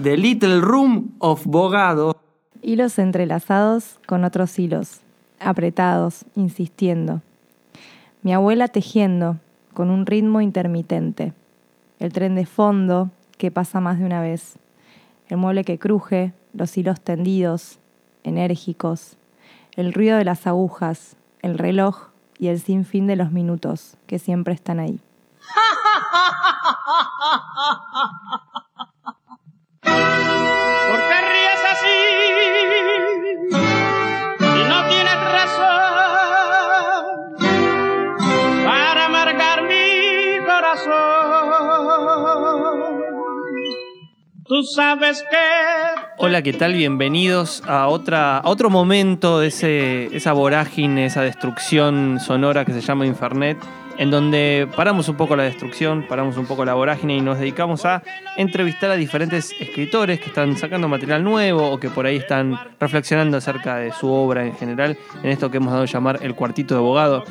The 0.00 0.16
Little 0.16 0.60
Room 0.60 1.14
of 1.18 1.44
Bogado. 1.44 2.16
Hilos 2.62 2.98
entrelazados 2.98 3.98
con 4.06 4.24
otros 4.24 4.58
hilos, 4.58 5.00
apretados, 5.40 6.24
insistiendo. 6.36 7.20
Mi 8.22 8.32
abuela 8.32 8.68
tejiendo, 8.68 9.36
con 9.74 9.90
un 9.90 10.06
ritmo 10.06 10.40
intermitente. 10.40 11.34
El 11.98 12.14
tren 12.14 12.34
de 12.34 12.46
fondo 12.46 13.10
que 13.36 13.50
pasa 13.50 13.80
más 13.80 13.98
de 13.98 14.06
una 14.06 14.22
vez. 14.22 14.58
El 15.28 15.36
mueble 15.36 15.64
que 15.64 15.78
cruje, 15.78 16.32
los 16.54 16.78
hilos 16.78 17.00
tendidos, 17.00 17.78
enérgicos. 18.22 19.18
El 19.76 19.92
ruido 19.92 20.16
de 20.16 20.24
las 20.24 20.46
agujas, 20.46 21.16
el 21.42 21.58
reloj 21.58 22.08
y 22.38 22.48
el 22.48 22.60
sinfín 22.60 23.06
de 23.06 23.16
los 23.16 23.32
minutos 23.32 23.98
que 24.06 24.18
siempre 24.18 24.54
están 24.54 24.80
ahí. 24.80 24.98
Sabes 44.62 45.22
que 45.30 45.36
Hola, 46.18 46.42
¿qué 46.42 46.52
tal? 46.52 46.74
Bienvenidos 46.74 47.62
a, 47.66 47.88
otra, 47.88 48.42
otro 48.44 48.68
momento 48.68 49.40
de 49.40 49.48
ese, 49.48 50.14
esa 50.14 50.34
vorágine, 50.34 51.06
esa 51.06 51.22
destrucción 51.22 52.20
sonora 52.20 52.66
que 52.66 52.72
se 52.72 52.82
llama 52.82 53.06
Infernet, 53.06 53.56
en 54.00 54.10
donde 54.10 54.66
paramos 54.74 55.10
un 55.10 55.16
poco 55.16 55.36
la 55.36 55.42
destrucción, 55.42 56.06
paramos 56.08 56.38
un 56.38 56.46
poco 56.46 56.64
la 56.64 56.72
vorágine 56.72 57.18
y 57.18 57.20
nos 57.20 57.38
dedicamos 57.38 57.84
a 57.84 58.02
entrevistar 58.38 58.90
a 58.90 58.96
diferentes 58.96 59.52
escritores 59.60 60.18
que 60.20 60.28
están 60.28 60.56
sacando 60.56 60.88
material 60.88 61.22
nuevo 61.22 61.70
o 61.70 61.78
que 61.78 61.90
por 61.90 62.06
ahí 62.06 62.16
están 62.16 62.58
reflexionando 62.80 63.36
acerca 63.36 63.76
de 63.76 63.92
su 63.92 64.10
obra 64.10 64.46
en 64.46 64.56
general, 64.56 64.96
en 65.22 65.28
esto 65.28 65.50
que 65.50 65.58
hemos 65.58 65.70
dado 65.70 65.82
a 65.82 65.86
llamar 65.86 66.18
el 66.22 66.34
cuartito 66.34 66.74
de 66.74 66.78
abogado 66.78 67.24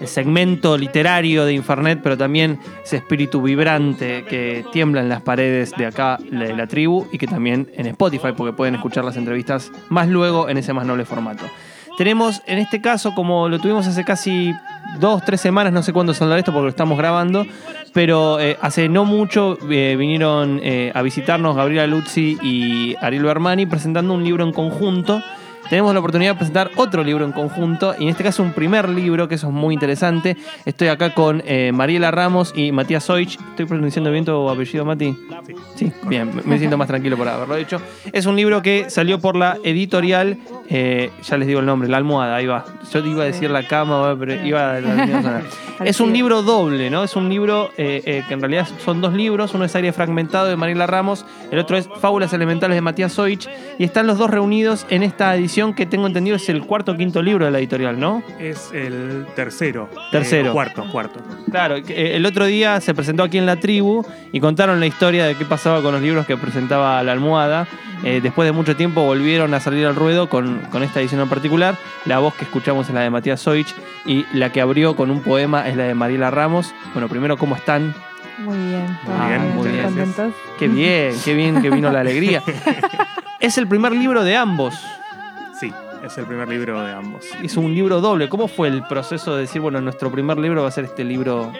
el 0.00 0.08
segmento 0.08 0.76
literario 0.76 1.44
de 1.44 1.54
Infernet, 1.54 2.00
pero 2.02 2.16
también 2.16 2.58
ese 2.82 2.96
espíritu 2.96 3.40
vibrante 3.42 4.24
que 4.24 4.64
tiembla 4.72 5.00
en 5.00 5.08
las 5.08 5.22
paredes 5.22 5.72
de 5.76 5.86
acá 5.86 6.18
de 6.18 6.54
la 6.54 6.66
tribu 6.66 7.06
y 7.12 7.18
que 7.18 7.26
también 7.26 7.70
en 7.74 7.86
Spotify, 7.86 8.28
porque 8.36 8.52
pueden 8.52 8.74
escuchar 8.74 9.04
las 9.04 9.16
entrevistas 9.16 9.72
más 9.88 10.08
luego 10.08 10.48
en 10.48 10.58
ese 10.58 10.72
más 10.72 10.86
noble 10.86 11.04
formato. 11.04 11.44
Tenemos 11.96 12.42
en 12.46 12.58
este 12.58 12.80
caso, 12.80 13.14
como 13.14 13.48
lo 13.48 13.58
tuvimos 13.58 13.86
hace 13.86 14.04
casi 14.04 14.52
dos, 15.00 15.24
tres 15.24 15.40
semanas, 15.40 15.72
no 15.72 15.82
sé 15.82 15.92
cuándo 15.92 16.12
saldrá 16.14 16.38
esto 16.38 16.52
porque 16.52 16.64
lo 16.64 16.68
estamos 16.70 16.98
grabando, 16.98 17.46
pero 17.92 18.38
eh, 18.38 18.58
hace 18.60 18.88
no 18.88 19.04
mucho 19.04 19.58
eh, 19.70 19.96
vinieron 19.98 20.60
eh, 20.62 20.92
a 20.94 21.02
visitarnos 21.02 21.56
Gabriela 21.56 21.86
Luzzi 21.86 22.38
y 22.42 22.96
Ariel 23.00 23.24
Bermani 23.24 23.64
presentando 23.66 24.12
un 24.12 24.24
libro 24.24 24.44
en 24.44 24.52
conjunto 24.52 25.22
tenemos 25.68 25.92
la 25.94 25.98
oportunidad 25.98 26.32
de 26.32 26.36
presentar 26.36 26.70
otro 26.76 27.02
libro 27.02 27.24
en 27.24 27.32
conjunto, 27.32 27.94
y 27.98 28.04
en 28.04 28.10
este 28.10 28.22
caso 28.22 28.40
un 28.40 28.52
primer 28.52 28.88
libro, 28.88 29.26
que 29.26 29.34
eso 29.34 29.48
es 29.48 29.52
muy 29.52 29.74
interesante. 29.74 30.36
Estoy 30.64 30.86
acá 30.86 31.12
con 31.12 31.42
Mariela 31.72 32.12
Ramos 32.12 32.52
y 32.54 32.70
Matías 32.70 33.02
Soich. 33.02 33.36
¿Estoy 33.50 33.66
pronunciando 33.66 34.12
bien 34.12 34.24
tu 34.24 34.48
apellido, 34.48 34.84
Mati? 34.84 35.16
Sí. 35.74 35.92
bien, 36.04 36.30
me 36.44 36.58
siento 36.58 36.78
más 36.78 36.86
tranquilo 36.86 37.16
por 37.16 37.26
haberlo 37.26 37.56
hecho. 37.56 37.80
Es 38.12 38.26
un 38.26 38.36
libro 38.36 38.62
que 38.62 38.90
salió 38.90 39.18
por 39.18 39.34
la 39.34 39.58
editorial, 39.64 40.38
eh, 40.68 41.10
ya 41.22 41.36
les 41.36 41.46
digo 41.46 41.60
el 41.60 41.66
nombre, 41.66 41.88
La 41.88 41.96
Almohada, 41.96 42.36
ahí 42.36 42.46
va. 42.46 42.64
Yo 42.92 43.04
iba 43.04 43.22
a 43.22 43.26
decir 43.26 43.50
La 43.50 43.66
Cama, 43.66 44.16
pero 44.18 44.34
iba 44.44 44.76
a 44.76 44.80
la 44.80 45.42
Es 45.84 46.00
un 46.00 46.12
libro 46.12 46.42
doble, 46.42 46.88
¿no? 46.88 47.04
Es 47.04 47.16
un 47.16 47.28
libro 47.28 47.70
eh, 47.76 48.24
que 48.26 48.34
en 48.34 48.40
realidad 48.40 48.66
son 48.84 49.00
dos 49.00 49.12
libros. 49.12 49.52
Uno 49.54 49.64
es 49.64 49.76
Aire 49.76 49.92
Fragmentado 49.92 50.46
de 50.46 50.56
Mariela 50.56 50.86
Ramos, 50.86 51.26
el 51.50 51.58
otro 51.58 51.76
es 51.76 51.88
Fábulas 52.00 52.32
Elementales 52.32 52.76
de 52.76 52.80
Matías 52.80 53.12
Soich, 53.12 53.48
y 53.78 53.84
están 53.84 54.06
los 54.06 54.18
dos 54.18 54.30
reunidos 54.30 54.86
en 54.90 55.02
esta 55.02 55.34
edición 55.36 55.74
que 55.74 55.86
tengo 55.86 56.06
entendido 56.06 56.36
es 56.36 56.48
el 56.48 56.62
cuarto 56.62 56.92
o 56.92 56.96
quinto 56.96 57.22
libro 57.22 57.44
de 57.44 57.50
la 57.50 57.58
editorial, 57.58 57.98
¿no? 57.98 58.22
Es 58.38 58.70
el 58.72 59.26
tercero. 59.34 59.88
Tercero. 60.10 60.50
Eh, 60.50 60.52
cuarto, 60.52 60.84
cuarto. 60.90 61.20
Claro, 61.50 61.76
eh, 61.76 62.16
el 62.16 62.26
otro 62.26 62.46
día 62.46 62.80
se 62.80 62.94
presentó 62.94 63.22
aquí 63.22 63.38
en 63.38 63.46
la 63.46 63.56
tribu 63.56 64.04
y 64.32 64.40
contaron 64.40 64.80
la 64.80 64.86
historia 64.86 65.26
de 65.26 65.34
qué 65.34 65.44
pasaba 65.44 65.82
con 65.82 65.92
los 65.92 66.02
libros 66.02 66.26
que 66.26 66.36
presentaba 66.36 67.02
la 67.02 67.12
almohada. 67.12 67.66
Eh, 68.04 68.20
después 68.22 68.46
de 68.46 68.52
mucho 68.52 68.76
tiempo 68.76 69.02
volvieron 69.02 69.54
a 69.54 69.60
salir 69.60 69.86
al 69.86 69.94
ruedo 69.94 70.28
con, 70.28 70.55
con, 70.70 70.82
esta 70.82 71.00
edición 71.00 71.20
en 71.20 71.28
particular. 71.28 71.76
La 72.04 72.18
voz 72.18 72.34
que 72.34 72.44
escuchamos 72.44 72.88
es 72.88 72.94
la 72.94 73.02
de 73.02 73.10
Matías 73.10 73.40
Soich 73.40 73.74
y 74.04 74.24
la 74.32 74.52
que 74.52 74.60
abrió 74.60 74.96
con 74.96 75.10
un 75.10 75.22
poema 75.22 75.68
es 75.68 75.76
la 75.76 75.84
de 75.84 75.94
Mariela 75.94 76.30
Ramos. 76.30 76.74
Bueno, 76.92 77.08
primero, 77.08 77.36
¿cómo 77.36 77.56
están? 77.56 77.94
Muy 78.38 78.56
bien, 78.56 78.98
muy 79.04 79.28
bien, 79.28 79.56
muy 79.56 79.68
bien. 79.68 79.84
¿Contentos? 79.84 80.34
Qué 80.58 80.68
bien, 80.68 81.14
qué 81.24 81.34
bien 81.34 81.62
que 81.62 81.70
vino 81.70 81.90
la 81.90 82.00
alegría. 82.00 82.42
es 83.40 83.56
el 83.56 83.66
primer 83.66 83.92
libro 83.92 84.24
de 84.24 84.36
ambos. 84.36 84.74
Sí, 85.58 85.72
es 86.04 86.18
el 86.18 86.26
primer 86.26 86.48
libro 86.48 86.82
de 86.82 86.92
ambos. 86.92 87.26
Es 87.42 87.56
un 87.56 87.74
libro 87.74 88.00
doble. 88.00 88.28
¿Cómo 88.28 88.46
fue 88.46 88.68
el 88.68 88.82
proceso 88.82 89.34
de 89.34 89.42
decir, 89.42 89.62
bueno, 89.62 89.80
nuestro 89.80 90.10
primer 90.12 90.38
libro 90.38 90.62
va 90.62 90.68
a 90.68 90.70
ser 90.70 90.84
este 90.84 91.02
libro, 91.02 91.52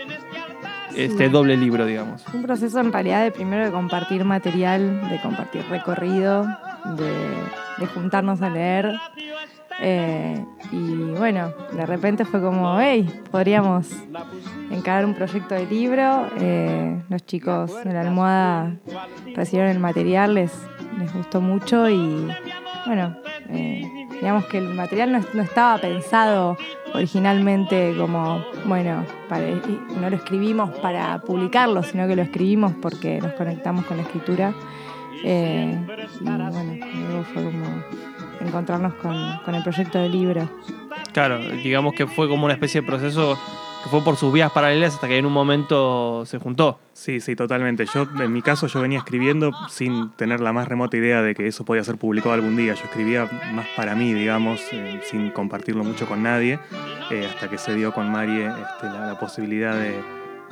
este 0.97 1.29
doble 1.29 1.57
libro, 1.57 1.87
digamos? 1.87 2.25
Un 2.33 2.43
proceso 2.43 2.81
en 2.81 2.93
realidad 2.93 3.23
de 3.23 3.31
primero 3.31 3.65
de 3.65 3.71
compartir 3.71 4.25
material, 4.25 5.09
de 5.11 5.21
compartir 5.21 5.63
recorrido, 5.69 6.47
de, 6.97 7.87
juntarnos 7.87 8.43
a 8.43 8.51
leer. 8.51 8.95
Eh, 9.81 10.43
y 10.73 10.95
bueno, 11.19 11.53
de 11.73 11.85
repente 11.85 12.25
fue 12.25 12.41
como, 12.41 12.81
hey, 12.81 13.23
podríamos 13.31 13.89
encarar 14.71 15.05
un 15.05 15.15
proyecto 15.15 15.55
de 15.55 15.67
libro. 15.67 16.27
Eh, 16.41 17.03
los 17.09 17.25
chicos 17.27 17.85
de 17.85 17.93
la 17.93 18.01
almohada 18.01 18.77
recibieron 19.35 19.71
el 19.71 19.79
material, 19.79 20.35
les, 20.35 20.53
les 20.99 21.13
gustó 21.13 21.41
mucho 21.41 21.89
y 21.91 22.27
bueno, 22.87 23.17
eh, 23.51 23.96
digamos 24.21 24.47
que 24.47 24.59
el 24.59 24.75
material 24.75 25.13
no, 25.13 25.21
no, 25.33 25.43
estaba 25.43 25.79
pensado 25.79 26.57
originalmente 26.95 27.95
como, 27.97 28.45
bueno, 28.65 29.05
para, 29.29 29.47
no 29.47 30.11
lo 30.11 30.17
escribimos 30.17 30.71
para 30.79 31.19
publicarlo, 31.21 31.83
sino 31.83 32.07
que 32.07 32.17
lo 32.17 32.23
escribimos 32.23 32.73
porque 32.81 33.21
nos 33.21 33.33
conectamos 33.33 33.85
con 33.87 33.97
la 33.97 34.03
escritura. 34.03 34.55
Eh, 35.25 35.79
y 36.21 36.25
bueno, 36.25 36.51
luego 36.51 37.25
fue 37.33 37.45
como 37.45 37.85
encontrarnos 38.41 38.95
con, 38.95 39.39
con 39.45 39.55
el 39.55 39.63
proyecto 39.63 39.99
del 39.99 40.13
libro. 40.13 40.49
Claro, 41.13 41.39
digamos 41.39 41.95
que 41.95 42.07
fue 42.07 42.29
como 42.29 42.45
una 42.45 42.55
especie 42.55 42.81
de 42.81 42.87
proceso 42.87 43.39
fue 43.91 44.03
por 44.03 44.17
sus 44.17 44.33
vías 44.33 44.51
paralelas 44.53 44.95
hasta 44.95 45.09
que 45.09 45.19
en 45.19 45.27
un 45.27 45.33
momento 45.33 46.25
se 46.27 46.39
juntó. 46.39 46.79
Sí, 46.93 47.21
sí, 47.21 47.37
totalmente. 47.37 47.87
Yo, 47.87 48.07
en 48.19 48.33
mi 48.33 48.43
caso, 48.43 48.67
yo 48.67 48.81
venía 48.81 48.99
escribiendo 48.99 49.53
sin 49.69 50.11
tener 50.11 50.41
la 50.41 50.53
más 50.53 50.69
remota 50.69 50.97
idea 50.97 51.23
de 51.23 51.35
que 51.35 51.47
eso 51.47 51.65
podía 51.65 51.85
ser 51.85 51.97
publicado 51.97 52.35
algún 52.35 52.57
día. 52.57 52.75
Yo 52.75 52.85
escribía 52.85 53.29
más 53.53 53.67
para 53.77 53.95
mí, 53.95 54.13
digamos, 54.15 54.61
eh, 54.73 55.01
sin 55.05 55.31
compartirlo 55.31 55.85
mucho 55.85 56.07
con 56.07 56.23
nadie, 56.23 56.59
eh, 57.11 57.27
hasta 57.27 57.49
que 57.49 57.59
se 57.59 57.75
dio 57.75 57.93
con 57.93 58.11
Mari 58.11 58.43
este, 58.43 58.87
la, 58.87 59.07
la, 59.07 59.19
posibilidad 59.19 59.75
de, 59.75 60.01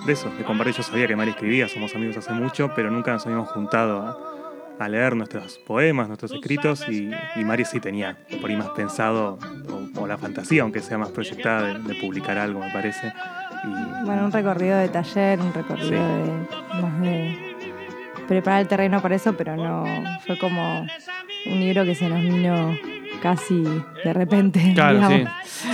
eso, 0.06 0.30
de 0.36 0.44
compartir. 0.44 0.74
Yo 0.74 0.82
sabía 0.82 1.06
que 1.06 1.16
Mari 1.16 1.30
escribía, 1.30 1.68
somos 1.68 1.94
amigos 1.94 2.16
hace 2.16 2.32
mucho, 2.32 2.72
pero 2.74 2.90
nunca 2.90 3.12
nos 3.12 3.24
habíamos 3.26 3.48
juntado 3.50 4.02
a, 4.02 4.43
a 4.78 4.88
leer 4.88 5.14
nuestros 5.16 5.58
poemas, 5.58 6.08
nuestros 6.08 6.32
escritos, 6.32 6.84
y, 6.88 7.10
y, 7.36 7.44
Mari 7.44 7.64
sí 7.64 7.80
tenía 7.80 8.16
por 8.40 8.50
ahí 8.50 8.56
más 8.56 8.70
pensado, 8.70 9.38
o, 9.68 10.00
o 10.00 10.06
la 10.06 10.18
fantasía, 10.18 10.62
aunque 10.62 10.80
sea 10.80 10.98
más 10.98 11.10
proyectada, 11.10 11.74
de, 11.74 11.78
de 11.80 11.94
publicar 12.00 12.38
algo, 12.38 12.60
me 12.60 12.70
parece. 12.72 13.12
Y, 13.64 14.04
bueno, 14.04 14.26
un 14.26 14.32
recorrido 14.32 14.76
de 14.78 14.88
taller, 14.88 15.40
un 15.40 15.52
recorrido 15.52 15.88
sí. 15.88 15.94
de 15.94 16.82
más 16.82 17.00
de 17.00 17.54
preparar 18.26 18.62
el 18.62 18.68
terreno 18.68 19.00
para 19.00 19.16
eso, 19.16 19.36
pero 19.36 19.56
no 19.56 19.84
fue 20.26 20.38
como 20.38 20.86
un 21.46 21.60
libro 21.60 21.84
que 21.84 21.94
se 21.94 22.08
nos 22.08 22.20
vino 22.20 22.76
casi 23.22 23.62
de 24.04 24.12
repente. 24.12 24.72
Claro, 24.74 25.08
sí. 25.08 25.24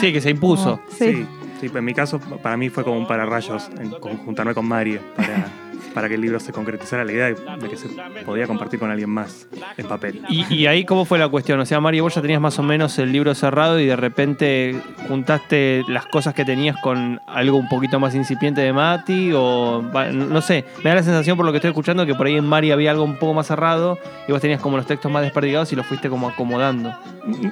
Sí, 0.01 0.13
que 0.13 0.21
se 0.21 0.31
impuso. 0.31 0.81
Como, 0.81 0.91
sí. 0.91 1.13
sí. 1.13 1.27
Sí, 1.61 1.71
en 1.75 1.85
mi 1.85 1.93
caso, 1.93 2.19
para 2.43 2.57
mí 2.57 2.71
fue 2.71 2.85
como 2.85 2.97
un 2.97 3.07
pararrayos 3.07 3.71
en 3.79 3.91
juntarme 3.91 4.55
con 4.55 4.67
Mari 4.67 4.99
para, 5.15 5.47
para 5.95 6.09
que 6.09 6.15
el 6.15 6.21
libro 6.21 6.39
se 6.41 6.53
concretizara 6.53 7.05
la 7.05 7.13
idea 7.13 7.27
de, 7.27 7.37
que 7.69 7.77
se 7.77 7.89
podía 8.25 8.47
compartir 8.47 8.79
con 8.81 8.91
alguien 8.91 9.11
más 9.11 9.47
en 9.77 9.87
papel. 9.87 10.23
Y, 10.29 10.53
y 10.55 10.67
ahí, 10.67 10.85
¿cómo 10.85 11.05
fue 11.05 11.19
la 11.19 11.29
cuestión? 11.29 11.59
O 11.61 11.67
sea, 11.67 11.81
Mario, 11.81 12.05
vos 12.05 12.15
ya 12.15 12.21
tenías 12.23 12.41
más 12.41 12.59
o 12.59 12.63
menos 12.63 12.99
el 12.99 13.13
libro 13.13 13.35
cerrado 13.35 13.79
y 13.81 13.87
de 13.87 13.97
repente 13.97 14.77
juntaste 15.09 15.85
las 15.89 16.07
cosas 16.07 16.35
que 16.35 16.45
tenías 16.45 16.77
con 16.83 17.21
algo 17.27 17.57
un 17.59 17.69
poquito 17.69 18.01
más 18.01 18.15
incipiente 18.15 18.61
de 18.61 18.73
Mati, 18.73 19.33
o 19.35 19.83
no 20.13 20.41
sé, 20.41 20.65
me 20.83 20.91
da 20.91 20.97
la 20.97 21.03
sensación 21.03 21.37
por 21.37 21.45
lo 21.47 21.53
que 21.53 21.59
estoy 21.59 21.71
escuchando 21.71 22.07
que 22.07 22.15
por 22.15 22.27
ahí 22.27 22.37
en 22.37 22.45
Mari 22.47 22.71
había 22.71 22.91
algo 22.91 23.05
un 23.05 23.17
poco 23.17 23.35
más 23.35 23.47
cerrado 23.47 23.99
y 24.29 24.33
vos 24.33 24.41
tenías 24.41 24.61
como 24.61 24.77
los 24.77 24.87
textos 24.87 25.11
más 25.11 25.23
desperdigados 25.23 25.73
y 25.73 25.77
los 25.77 25.87
fuiste 25.87 26.09
como 26.09 26.29
acomodando. 26.29 26.93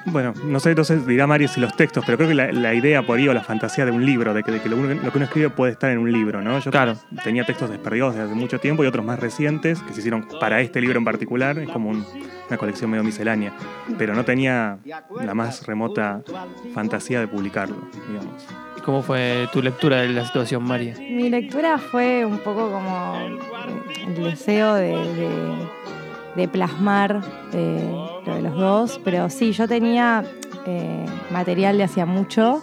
Bueno, 0.07 0.33
no 0.45 0.61
sé, 0.61 0.71
entonces 0.71 1.07
dirá 1.07 1.27
Mario 1.27 1.49
si 1.49 1.61
los 1.61 1.75
textos, 1.77 2.05
pero 2.07 2.17
creo 2.17 2.29
que 2.29 2.35
la, 2.35 2.53
la 2.53 2.75
idea 2.75 3.03
por 3.03 3.19
ahí 3.19 3.29
o 3.29 3.35
la 3.35 3.43
fantasía 3.43 3.85
de 3.85 3.91
un 3.91 4.05
libro, 4.05 4.33
de 4.35 4.43
que, 4.43 4.51
de 4.53 4.61
que 4.61 4.69
lo, 4.69 4.77
uno, 4.77 4.95
lo 4.95 5.11
que 5.13 5.19
uno 5.19 5.25
escribe 5.27 5.51
puede 5.51 5.73
estar 5.73 5.91
en 5.91 5.99
un 5.99 6.11
libro, 6.11 6.41
¿no? 6.43 6.59
Yo 6.59 6.71
Claro. 6.71 6.97
tenía 7.25 7.45
textos 7.45 7.71
desperdigados 7.71 8.17
desde 8.19 8.33
hace 8.33 8.41
mucho 8.41 8.59
tiempo 8.61 8.85
y 8.85 8.87
otros 8.87 9.05
más 9.05 9.19
recientes 9.19 9.81
que 9.83 9.93
se 9.93 10.01
hicieron 10.01 10.27
para 10.41 10.61
este 10.61 10.81
libro 10.81 10.99
en 10.99 11.05
particular, 11.05 11.59
es 11.59 11.69
como 11.69 11.91
un- 11.91 12.05
una 12.49 12.57
colección 12.59 12.91
medio 12.91 13.05
miscelánea, 13.05 13.53
pero 13.99 14.15
no 14.15 14.25
tenía 14.25 14.79
la 15.21 15.35
más 15.35 15.67
remota 15.67 16.23
fantasía 16.75 17.21
de 17.21 17.29
publicarlo, 17.29 17.77
digamos. 18.09 18.47
¿Y 18.77 18.81
¿Cómo 18.81 19.03
fue 19.03 19.49
tu 19.53 19.61
lectura 19.63 19.99
de 20.03 20.09
la 20.09 20.25
situación, 20.25 20.63
María? 20.65 20.95
Mi 20.99 21.29
lectura 21.29 21.79
fue 21.79 22.25
un 22.25 22.39
poco 22.39 22.71
como 22.71 23.19
el 24.07 24.15
deseo 24.25 24.75
de, 24.75 24.93
de- 24.97 25.69
de 26.37 26.47
plasmar 26.49 27.21
eh, 27.53 27.91
lo 28.27 28.35
de 28.35 28.43
los 28.43 28.55
dos, 28.57 29.01
pero 29.05 29.29
sí, 29.29 29.53
yo 29.53 29.67
tenía 29.67 30.25
eh, 30.67 31.05
material 31.31 31.77
de 31.77 31.85
hacía 31.85 32.07
mucho 32.07 32.63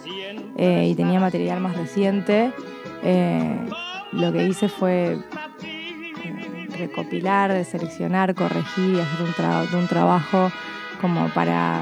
eh, 0.56 0.88
y 0.90 0.94
tenía 0.94 1.20
material 1.20 1.60
más 1.60 1.76
reciente. 1.76 2.52
Eh, 3.02 3.66
lo 4.12 4.32
que 4.32 4.46
hice 4.46 4.68
fue 4.68 5.12
eh, 5.12 5.18
recopilar, 6.76 7.52
de 7.52 7.64
seleccionar, 7.64 8.34
corregir 8.34 8.94
y 8.94 9.00
hacer 9.00 9.22
un, 9.22 9.32
tra- 9.32 9.74
un 9.74 9.86
trabajo 9.88 10.50
como 11.00 11.28
para 11.30 11.80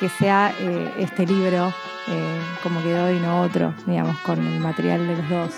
que 0.00 0.08
sea 0.08 0.52
eh, 0.60 0.94
este 0.98 1.26
libro 1.26 1.72
eh, 2.08 2.40
como 2.62 2.82
quedó 2.82 3.10
y 3.12 3.18
no 3.18 3.40
otro, 3.42 3.72
digamos, 3.86 4.18
con 4.20 4.38
el 4.46 4.60
material 4.60 5.06
de 5.06 5.16
los 5.16 5.28
dos. 5.28 5.54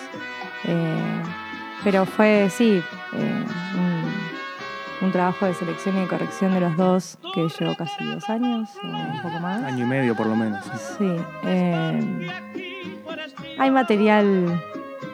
Eh, 0.65 1.23
pero 1.85 2.07
fue, 2.07 2.49
sí, 2.51 2.83
un, 3.13 5.07
un 5.07 5.13
trabajo 5.13 5.47
de 5.47 5.55
selección 5.55 5.97
y 5.97 6.01
de 6.01 6.07
corrección 6.09 6.53
de 6.55 6.61
los 6.61 6.77
dos 6.77 7.19
que 7.35 7.49
llevó 7.49 7.75
casi 7.77 8.05
dos 8.05 8.29
años 8.29 8.69
o 8.83 8.87
un 8.89 9.23
poco 9.23 9.39
más. 9.41 9.63
Año 9.63 9.85
y 9.85 9.89
medio 9.89 10.15
por 10.17 10.27
lo 10.27 10.35
menos. 10.37 10.65
sí. 10.99 11.17
Sí. 11.43 12.27
hay 13.59 13.71
material 13.71 14.61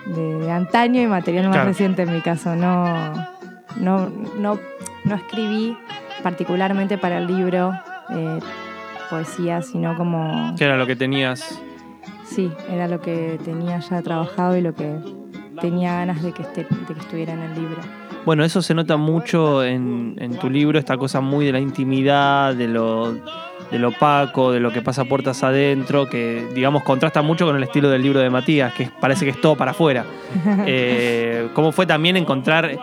de, 0.06 0.34
de 0.38 0.50
antaño 0.50 1.00
y 1.02 1.06
material 1.06 1.44
más 1.46 1.54
Claro. 1.56 1.68
reciente 1.68 2.02
en 2.02 2.12
mi 2.14 2.20
caso. 2.20 2.54
No, 2.56 3.12
no, 3.80 4.10
no, 4.38 4.58
no 5.04 5.14
escribí 5.14 5.76
particularmente 6.22 6.98
para 6.98 7.18
el 7.18 7.26
libro 7.26 7.72
eh, 8.10 8.38
poesía, 9.10 9.62
sino 9.62 9.96
como... 9.96 10.54
¿Qué 10.56 10.64
era 10.64 10.76
lo 10.76 10.86
que 10.86 10.96
tenías? 10.96 11.60
Sí, 12.24 12.50
era 12.70 12.88
lo 12.88 13.00
que 13.00 13.38
tenía 13.44 13.78
ya 13.80 14.00
trabajado 14.02 14.56
y 14.56 14.60
lo 14.62 14.74
que 14.74 14.96
tenía 15.60 15.94
ganas 15.94 16.22
de 16.22 16.32
que, 16.32 16.42
esté, 16.42 16.62
de 16.64 16.94
que 16.94 17.00
estuviera 17.00 17.32
en 17.34 17.40
el 17.40 17.54
libro. 17.54 17.76
Bueno, 18.24 18.42
eso 18.44 18.62
se 18.62 18.74
nota 18.74 18.96
mucho 18.96 19.62
en, 19.62 20.16
en 20.18 20.38
tu 20.38 20.48
libro, 20.48 20.78
esta 20.78 20.96
cosa 20.96 21.20
muy 21.20 21.44
de 21.44 21.52
la 21.52 21.60
intimidad, 21.60 22.54
de 22.54 22.68
lo, 22.68 23.14
de 23.70 23.78
lo 23.78 23.88
opaco, 23.88 24.52
de 24.52 24.60
lo 24.60 24.72
que 24.72 24.82
pasa 24.82 25.04
puertas 25.04 25.42
adentro, 25.42 26.08
que 26.08 26.46
digamos 26.54 26.82
contrasta 26.82 27.22
mucho 27.22 27.46
con 27.46 27.56
el 27.56 27.62
estilo 27.62 27.90
del 27.90 28.02
libro 28.02 28.20
de 28.20 28.30
Matías, 28.30 28.72
que 28.74 28.90
parece 29.00 29.24
que 29.24 29.32
es 29.32 29.40
todo 29.40 29.56
para 29.56 29.72
afuera. 29.72 30.04
Eh, 30.66 31.48
¿Cómo 31.52 31.72
fue 31.72 31.86
también 31.86 32.16
encontrar, 32.16 32.64
eh, 32.66 32.78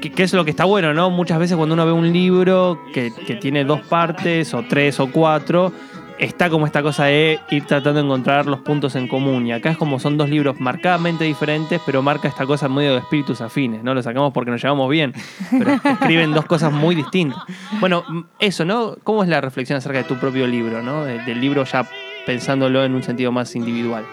qué, 0.00 0.10
qué 0.10 0.22
es 0.22 0.32
lo 0.32 0.44
que 0.44 0.50
está 0.50 0.64
bueno, 0.64 0.94
¿no? 0.94 1.10
Muchas 1.10 1.38
veces 1.38 1.56
cuando 1.56 1.74
uno 1.74 1.84
ve 1.84 1.92
un 1.92 2.12
libro 2.12 2.80
que, 2.92 3.12
que 3.26 3.36
tiene 3.36 3.64
dos 3.64 3.80
partes, 3.82 4.54
o 4.54 4.64
tres 4.68 4.98
o 5.00 5.10
cuatro, 5.10 5.72
está 6.18 6.48
como 6.50 6.66
esta 6.66 6.82
cosa 6.82 7.04
de 7.04 7.38
ir 7.50 7.64
tratando 7.66 8.00
de 8.00 8.06
encontrar 8.06 8.46
los 8.46 8.60
puntos 8.60 8.96
en 8.96 9.06
común. 9.08 9.46
Y 9.46 9.52
acá 9.52 9.70
es 9.70 9.76
como 9.76 9.98
son 9.98 10.16
dos 10.16 10.28
libros 10.30 10.58
marcadamente 10.60 11.24
diferentes, 11.24 11.80
pero 11.84 12.02
marca 12.02 12.28
esta 12.28 12.46
cosa 12.46 12.68
medio 12.68 12.92
de 12.92 12.98
espíritus 12.98 13.40
afines, 13.40 13.82
¿no? 13.82 13.92
Lo 13.94 14.02
sacamos 14.02 14.32
porque 14.32 14.50
nos 14.50 14.62
llevamos 14.62 14.88
bien, 14.90 15.12
pero 15.50 15.72
escriben 15.84 16.32
dos 16.32 16.46
cosas 16.46 16.72
muy 16.72 16.94
distintas. 16.94 17.38
Bueno, 17.80 18.04
eso, 18.38 18.64
¿no? 18.64 18.96
¿Cómo 19.04 19.22
es 19.22 19.28
la 19.28 19.40
reflexión 19.40 19.76
acerca 19.78 19.98
de 19.98 20.04
tu 20.04 20.16
propio 20.16 20.46
libro, 20.46 20.82
¿no? 20.82 21.04
De- 21.04 21.22
del 21.24 21.40
libro 21.40 21.64
ya 21.64 21.86
pensándolo 22.24 22.84
en 22.84 22.94
un 22.94 23.02
sentido 23.02 23.30
más 23.32 23.54
individual. 23.54 24.04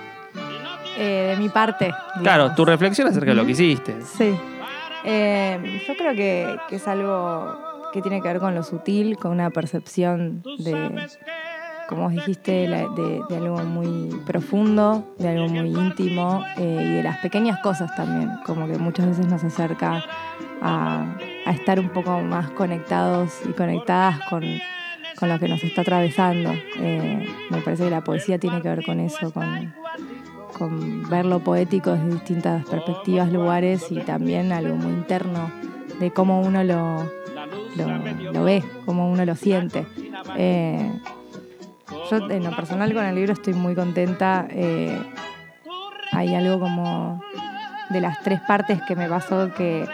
Eh, 0.97 1.33
de 1.35 1.41
mi 1.41 1.49
parte. 1.49 1.91
Claro, 2.21 2.53
tu 2.55 2.65
reflexión 2.65 3.07
acerca 3.07 3.31
de 3.31 3.35
lo 3.35 3.45
que 3.45 3.51
hiciste. 3.53 3.95
Sí. 4.01 4.35
Eh, 5.05 5.81
yo 5.87 5.95
creo 5.95 6.13
que, 6.15 6.55
que 6.69 6.75
es 6.77 6.87
algo 6.87 7.57
que 7.91 8.01
tiene 8.01 8.21
que 8.21 8.27
ver 8.27 8.39
con 8.39 8.55
lo 8.55 8.63
sutil, 8.63 9.17
con 9.17 9.31
una 9.31 9.49
percepción 9.49 10.41
de, 10.59 10.71
como 11.95 12.09
dijiste, 12.09 12.51
de, 12.51 13.21
de 13.29 13.37
algo 13.37 13.57
muy 13.63 14.09
profundo, 14.25 15.13
de 15.19 15.29
algo 15.29 15.47
muy 15.47 15.69
íntimo 15.69 16.43
eh, 16.57 16.83
y 16.83 16.93
de 16.95 17.03
las 17.03 17.17
pequeñas 17.17 17.59
cosas 17.59 17.95
también, 17.95 18.31
como 18.45 18.67
que 18.67 18.77
muchas 18.77 19.07
veces 19.07 19.27
nos 19.27 19.43
acerca 19.43 20.03
a, 20.61 21.15
estar 21.47 21.79
un 21.79 21.89
poco 21.89 22.21
más 22.21 22.49
conectados 22.51 23.41
y 23.47 23.51
conectadas 23.51 24.19
con, 24.29 24.43
con 25.19 25.29
lo 25.29 25.39
que 25.39 25.47
nos 25.47 25.63
está 25.63 25.81
atravesando. 25.81 26.51
Eh, 26.79 27.27
me 27.49 27.57
parece 27.59 27.83
que 27.83 27.89
la 27.89 28.03
poesía 28.03 28.39
tiene 28.39 28.61
que 28.61 28.69
ver 28.69 28.83
con 28.83 28.99
eso, 28.99 29.31
con, 29.31 29.73
con 30.57 31.09
ver 31.09 31.25
lo 31.25 31.39
poético 31.39 31.91
desde 31.91 32.09
distintas 32.09 32.65
perspectivas, 32.65 33.31
lugares 33.31 33.91
y 33.91 33.99
también 33.99 34.51
algo 34.51 34.75
muy 34.75 34.93
interno 34.93 35.51
de 35.99 36.11
cómo 36.11 36.41
uno 36.41 36.63
lo, 36.63 37.03
lo, 37.75 38.31
lo 38.31 38.43
ve, 38.43 38.63
cómo 38.85 39.11
uno 39.11 39.25
lo 39.25 39.35
siente. 39.35 39.85
Eh, 40.37 40.91
yo 42.19 42.29
en 42.29 42.43
lo 42.43 42.55
personal 42.55 42.93
con 42.93 43.05
el 43.05 43.15
libro 43.15 43.33
estoy 43.33 43.53
muy 43.53 43.75
contenta. 43.75 44.47
eh, 44.49 44.97
hay 46.11 46.35
algo 46.35 46.59
como 46.59 47.21
de 47.89 47.99
las 48.01 48.21
tres 48.23 48.39
partes 48.41 48.81
que 48.87 48.95
me 48.95 49.07
pasó 49.09 49.51
que, 49.53 49.85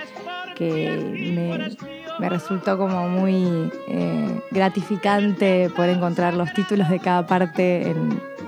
que 0.55 1.75
me, 2.19 2.29
resultó 2.29 2.77
como 2.77 3.07
muy 3.07 3.71
eh, 3.87 4.41
gratificante 4.51 5.69
poder 5.75 5.91
encontrar 5.95 6.33
los 6.33 6.51
títulos 6.53 6.89
de 6.89 6.99
cada 6.99 7.25
parte 7.25 7.95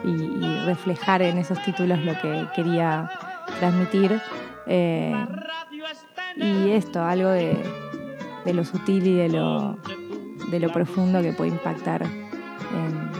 y 0.03 0.39
reflejar 0.65 1.21
en 1.21 1.37
esos 1.37 1.61
títulos 1.63 1.99
lo 1.99 2.13
que 2.21 2.45
quería 2.55 3.09
transmitir. 3.59 4.19
Eh, 4.67 5.15
y 6.35 6.71
esto, 6.71 7.03
algo 7.03 7.29
de, 7.29 7.57
de 8.45 8.53
lo 8.53 8.65
sutil 8.65 9.07
y 9.07 9.15
de 9.15 9.29
lo, 9.29 9.77
de 10.49 10.59
lo 10.59 10.71
profundo 10.73 11.21
que 11.21 11.31
puede 11.33 11.51
impactar 11.51 12.03
en- 12.03 13.10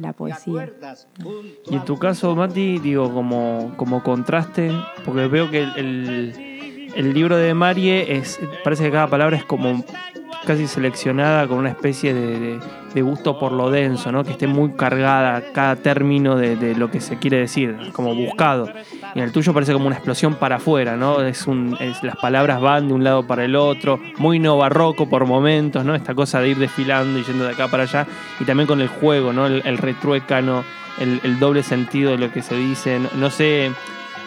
la 0.00 0.12
poesía. 0.12 0.72
Y 1.70 1.74
en 1.76 1.84
tu 1.84 1.98
caso, 1.98 2.34
Mati, 2.36 2.78
digo, 2.78 3.12
como, 3.12 3.72
como 3.76 4.02
contraste, 4.02 4.72
porque 5.04 5.26
veo 5.26 5.50
que 5.50 5.62
el, 5.62 5.72
el- 5.76 6.34
el 6.96 7.14
libro 7.14 7.36
de 7.36 7.54
Marie 7.54 8.16
es, 8.16 8.40
parece 8.64 8.82
que 8.84 8.90
cada 8.90 9.06
palabra 9.06 9.36
es 9.36 9.44
como 9.44 9.84
casi 10.46 10.66
seleccionada 10.66 11.46
con 11.46 11.58
una 11.58 11.68
especie 11.68 12.14
de, 12.14 12.58
de- 12.94 13.02
gusto 13.02 13.38
por 13.38 13.52
lo 13.52 13.70
denso, 13.70 14.10
¿no? 14.12 14.24
Que 14.24 14.32
esté 14.32 14.46
muy 14.46 14.72
cargada 14.72 15.42
cada 15.52 15.76
término 15.76 16.36
de, 16.36 16.56
de 16.56 16.74
lo 16.74 16.90
que 16.90 17.00
se 17.00 17.18
quiere 17.18 17.38
decir, 17.38 17.76
como 17.92 18.14
buscado. 18.14 18.68
Y 19.14 19.18
en 19.18 19.24
el 19.24 19.32
tuyo 19.32 19.52
parece 19.54 19.72
como 19.72 19.86
una 19.86 19.96
explosión 19.96 20.34
para 20.34 20.56
afuera, 20.56 20.96
¿no? 20.96 21.22
Es 21.22 21.46
un, 21.46 21.76
es- 21.80 22.02
las 22.02 22.16
palabras 22.16 22.60
van 22.60 22.88
de 22.88 22.94
un 22.94 23.04
lado 23.04 23.26
para 23.26 23.44
el 23.44 23.54
otro, 23.56 24.00
muy 24.18 24.38
no 24.38 24.56
barroco 24.58 25.08
por 25.08 25.24
momentos, 25.26 25.84
¿no? 25.84 25.94
Esta 25.94 26.14
cosa 26.14 26.40
de 26.40 26.48
ir 26.50 26.58
desfilando 26.58 27.18
y 27.18 27.22
yendo 27.24 27.44
de 27.44 27.52
acá 27.52 27.68
para 27.68 27.84
allá. 27.84 28.06
Y 28.40 28.44
también 28.44 28.66
con 28.66 28.80
el 28.80 28.88
juego, 28.88 29.32
¿no? 29.32 29.46
El, 29.46 29.62
el 29.64 29.78
retruécano, 29.78 30.64
el, 30.98 31.20
el 31.22 31.38
doble 31.38 31.62
sentido 31.62 32.10
de 32.12 32.18
lo 32.18 32.32
que 32.32 32.42
se 32.42 32.54
dice. 32.56 32.98
No, 32.98 33.08
no 33.16 33.30
sé 33.30 33.70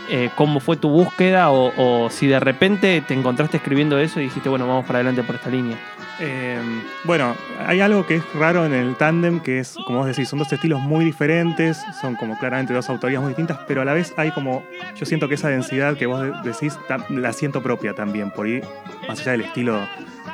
eh, 0.09 0.29
cómo 0.35 0.59
fue 0.59 0.77
tu 0.77 0.89
búsqueda 0.89 1.49
o, 1.51 1.71
o 1.77 2.09
si 2.09 2.27
de 2.27 2.39
repente 2.39 3.03
te 3.07 3.13
encontraste 3.13 3.57
escribiendo 3.57 3.97
eso 3.99 4.19
y 4.19 4.23
dijiste, 4.23 4.49
bueno, 4.49 4.67
vamos 4.67 4.85
para 4.85 4.99
adelante 4.99 5.21
por 5.23 5.35
esta 5.35 5.49
línea. 5.49 5.77
Eh, 6.19 6.61
bueno, 7.05 7.35
hay 7.65 7.81
algo 7.81 8.05
que 8.05 8.15
es 8.17 8.33
raro 8.35 8.65
en 8.65 8.73
el 8.73 8.95
tándem, 8.95 9.39
que 9.39 9.59
es, 9.59 9.75
como 9.87 9.99
vos 9.99 10.07
decís, 10.07 10.29
son 10.29 10.39
dos 10.39 10.51
estilos 10.53 10.79
muy 10.79 11.03
diferentes, 11.05 11.81
son 11.99 12.15
como 12.15 12.37
claramente 12.37 12.73
dos 12.73 12.87
autorías 12.89 13.19
muy 13.21 13.29
distintas, 13.29 13.57
pero 13.67 13.81
a 13.81 13.85
la 13.85 13.93
vez 13.93 14.13
hay 14.17 14.29
como, 14.31 14.63
yo 14.95 15.05
siento 15.07 15.27
que 15.27 15.35
esa 15.35 15.49
densidad 15.49 15.97
que 15.97 16.05
vos 16.05 16.21
de- 16.21 16.31
decís, 16.43 16.77
la 17.09 17.33
siento 17.33 17.63
propia 17.63 17.93
también, 17.95 18.29
por 18.31 18.45
ahí, 18.45 18.61
más 19.07 19.19
allá 19.21 19.31
del 19.31 19.41
estilo 19.41 19.79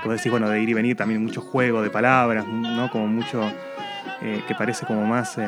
que 0.02 0.08
vos 0.10 0.18
decís, 0.18 0.32
bueno, 0.32 0.50
de 0.50 0.62
ir 0.62 0.70
y 0.70 0.74
venir, 0.74 0.98
también 0.98 1.24
mucho 1.24 1.42
juego 1.42 1.82
de 1.82 1.90
palabras, 1.90 2.46
¿no? 2.48 2.90
Como 2.92 3.08
mucho, 3.08 3.42
eh, 4.22 4.42
que 4.48 4.56
parece 4.56 4.86
como 4.86 5.06
más, 5.06 5.38
eh, 5.38 5.48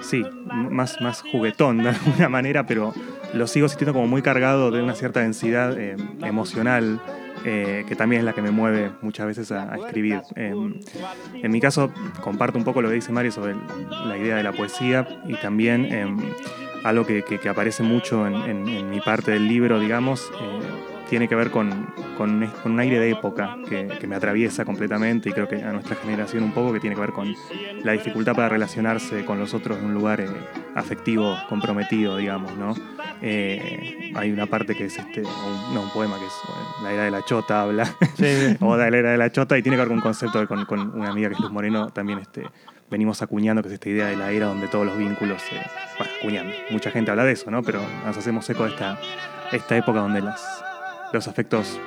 sí, 0.00 0.24
más, 0.52 1.00
más 1.02 1.22
juguetón 1.22 1.78
de 1.82 1.90
alguna 1.90 2.28
manera, 2.28 2.66
pero 2.66 2.92
lo 3.34 3.46
sigo 3.46 3.68
sintiendo 3.68 3.92
como 3.92 4.06
muy 4.06 4.22
cargado 4.22 4.70
de 4.70 4.82
una 4.82 4.94
cierta 4.94 5.20
densidad 5.20 5.78
eh, 5.78 5.96
emocional 6.22 7.00
eh, 7.44 7.84
que 7.88 7.96
también 7.96 8.20
es 8.20 8.24
la 8.24 8.32
que 8.32 8.42
me 8.42 8.50
mueve 8.50 8.90
muchas 9.00 9.26
veces 9.26 9.52
a, 9.52 9.76
escribir. 9.76 10.20
En 10.36 11.50
mi 11.50 11.60
caso, 11.60 11.92
comparto 12.20 12.58
un 12.58 12.64
poco 12.64 12.82
lo 12.82 12.88
que 12.88 12.94
dice 12.94 13.12
Mario 13.12 13.32
sobre 13.32 13.54
la 14.06 14.16
idea 14.16 14.36
de 14.36 14.42
la 14.42 14.52
poesía 14.52 15.06
y 15.26 15.34
también 15.34 15.86
eh, 15.90 16.06
algo 16.84 17.06
que, 17.06 17.22
que- 17.22 17.48
aparece 17.48 17.82
mucho 17.82 18.26
en 18.26 18.90
mi 18.90 19.00
parte 19.00 19.32
del 19.32 19.46
libro, 19.48 19.78
digamos, 19.80 20.30
eh, 20.40 20.91
tiene 21.12 21.28
que 21.28 21.34
ver 21.34 21.50
con, 21.50 21.92
con, 22.16 22.50
un 22.64 22.80
aire 22.80 22.98
de 22.98 23.10
época 23.10 23.58
que, 23.68 23.86
que 24.00 24.06
me 24.06 24.16
atraviesa 24.16 24.64
completamente 24.64 25.28
y 25.28 25.32
creo 25.34 25.46
que 25.46 25.62
a 25.62 25.70
nuestra 25.70 25.94
generación 25.96 26.42
un 26.42 26.52
poco, 26.52 26.72
que 26.72 26.80
tiene 26.80 26.96
que 26.96 27.02
ver 27.02 27.10
con 27.10 27.34
la 27.84 27.92
dificultad 27.92 28.34
para 28.34 28.48
relacionarse 28.48 29.22
con 29.26 29.38
los 29.38 29.52
otros 29.52 29.76
en 29.76 29.84
un 29.84 29.92
lugar 29.92 30.22
eh, 30.22 30.28
afectivo 30.74 31.36
comprometido, 31.50 32.16
digamos, 32.16 32.56
¿no? 32.56 32.74
Eh, 33.20 34.10
hay 34.14 34.32
una 34.32 34.46
parte 34.46 34.74
que 34.74 34.86
es 34.86 34.96
este, 34.96 35.20
un, 35.20 35.74
no, 35.74 35.82
un 35.82 35.90
poema 35.90 36.18
que 36.18 36.24
es 36.24 36.32
eh, 36.32 36.82
La 36.82 36.92
era 36.94 37.04
de 37.04 37.10
la 37.10 37.22
chota, 37.26 37.60
habla, 37.60 37.84
Sí. 38.14 38.56
Oda 38.60 38.86
de 38.86 38.90
la 38.90 38.96
era 38.96 39.10
de 39.10 39.18
la 39.18 39.30
chota, 39.30 39.58
y 39.58 39.62
tiene 39.62 39.76
que 39.76 39.80
ver 39.80 39.88
con 39.88 39.98
un 39.98 40.02
concepto 40.02 40.40
que 40.40 40.46
con, 40.46 40.64
con 40.64 40.98
una 40.98 41.10
amiga 41.10 41.28
que 41.28 41.34
es 41.34 41.40
Luz 41.40 41.52
Moreno 41.52 41.90
también 41.90 42.20
este, 42.20 42.46
venimos 42.90 43.20
acuñando, 43.20 43.60
que 43.60 43.68
es 43.68 43.74
esta 43.74 43.90
idea 43.90 44.06
de 44.06 44.16
la 44.16 44.30
era 44.30 44.46
donde 44.46 44.66
todos 44.66 44.86
los 44.86 44.96
vínculos, 44.96 45.42
eh, 45.52 45.60
bueno, 45.98 46.12
acuñando, 46.18 46.54
mucha 46.70 46.90
gente 46.90 47.10
habla 47.10 47.24
de 47.24 47.32
eso, 47.32 47.50
¿no? 47.50 47.62
Pero 47.62 47.82
nos 48.06 48.16
hacemos 48.16 48.48
eco 48.48 48.64
de 48.64 48.70
esta, 48.70 48.98
esta 49.52 49.76
época 49.76 50.00
donde 50.00 50.22
las, 50.22 50.71
los 51.12 51.28
afectos 51.28 51.78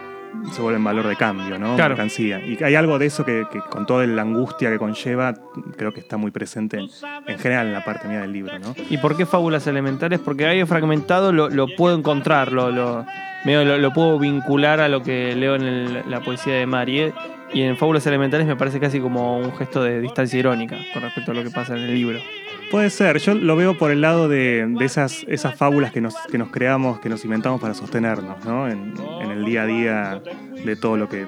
se 0.52 0.62
vuelven 0.62 0.84
valor 0.84 1.08
de 1.08 1.16
cambio, 1.16 1.58
¿no? 1.58 1.76
Claro. 1.76 1.96
Mercancía. 1.96 2.46
Y 2.46 2.62
hay 2.62 2.76
algo 2.76 3.00
de 3.00 3.06
eso 3.06 3.24
que, 3.24 3.46
que 3.52 3.60
con 3.60 3.86
toda 3.86 4.06
la 4.06 4.22
angustia 4.24 4.70
que 4.70 4.78
conlleva, 4.78 5.34
creo 5.78 5.94
que 5.94 6.02
está 6.02 6.18
muy 6.18 6.32
presente 6.32 6.78
en, 6.78 6.90
en 7.28 7.40
general 7.40 7.68
en 7.68 7.74
la 7.74 7.86
parte 7.86 8.08
mía 8.10 8.20
del 8.22 8.34
libro, 8.34 8.60
¿no? 8.60 8.76
¿Y 8.90 8.98
por 8.98 9.16
qué 9.16 9.26
fábulas 9.26 9.66
elementales? 9.68 10.20
Porque 10.20 10.46
ahí 10.46 10.64
fragmentado 10.66 11.32
lo, 11.32 11.50
lo 11.50 11.68
puedo 11.78 11.98
encontrar, 11.98 12.52
lo, 12.52 12.70
lo, 12.70 13.06
medio 13.46 13.64
lo, 13.64 13.78
lo 13.78 13.94
puedo 13.94 14.20
vincular 14.20 14.82
a 14.82 14.90
lo 14.90 15.02
que 15.04 15.34
leo 15.36 15.56
en 15.56 15.64
el- 15.64 16.04
la 16.10 16.20
poesía 16.20 16.56
de 16.56 16.66
Marie. 16.66 17.14
Y 17.54 17.62
en 17.62 17.78
Fábulas 17.78 18.06
Elementales 18.06 18.46
me 18.48 18.58
parece 18.58 18.82
casi 18.82 19.00
como 19.00 19.38
un 19.38 19.56
gesto 19.56 19.82
de 19.82 20.02
distancia 20.02 20.38
irónica 20.38 20.78
con 20.94 21.04
respecto 21.04 21.32
a 21.32 21.34
lo 21.36 21.44
que 21.44 21.52
pasa 21.52 21.78
en 21.78 21.84
el 21.84 21.94
libro. 21.94 22.20
Puede 22.72 22.90
ser, 22.90 23.20
yo 23.20 23.34
lo 23.34 23.56
veo 23.56 23.78
por 23.78 23.92
el 23.92 24.02
lado 24.02 24.28
de, 24.28 24.76
esas, 24.82 25.26
esas 25.28 25.56
fábulas 25.56 25.92
que 25.92 26.02
nos, 26.02 26.16
que 26.30 26.38
nos 26.38 26.50
creamos, 26.50 27.00
que 27.00 27.10
nos 27.10 27.24
inventamos 27.24 27.62
para 27.62 27.74
sostenernos, 27.74 28.44
¿no? 28.44 28.68
En, 28.68 28.94
en 29.22 29.32
el 29.32 29.46
día 29.46 29.64
a 29.64 29.66
día 29.66 30.22
de 30.64 30.76
todo 30.76 30.98
lo 30.98 31.08
que 31.08 31.26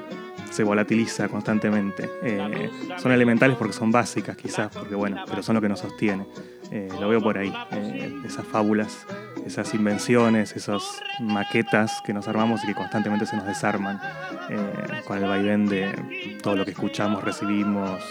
se 0.49 0.63
volatiliza 0.63 1.27
constantemente. 1.29 2.09
Eh, 2.23 2.69
son 2.97 3.11
elementales 3.11 3.57
porque 3.57 3.73
son 3.73 3.91
básicas, 3.91 4.35
quizás, 4.35 4.71
porque 4.73 4.95
bueno, 4.95 5.23
pero 5.29 5.43
son 5.43 5.55
lo 5.55 5.61
que 5.61 5.69
nos 5.69 5.79
sostiene. 5.79 6.25
Eh, 6.71 6.89
lo 6.99 7.07
veo 7.07 7.21
por 7.21 7.37
ahí, 7.37 7.53
eh, 7.71 8.13
esas 8.25 8.45
fábulas, 8.45 9.05
esas 9.45 9.73
invenciones, 9.73 10.55
esas 10.55 10.83
maquetas 11.21 12.01
que 12.05 12.13
nos 12.13 12.27
armamos 12.27 12.63
y 12.63 12.67
que 12.67 12.75
constantemente 12.75 13.25
se 13.25 13.37
nos 13.37 13.45
desarman 13.45 14.01
eh, 14.49 14.57
con 15.05 15.17
el 15.17 15.29
vaivén 15.29 15.67
de 15.67 16.37
todo 16.43 16.57
lo 16.57 16.65
que 16.65 16.71
escuchamos, 16.71 17.23
recibimos, 17.23 18.01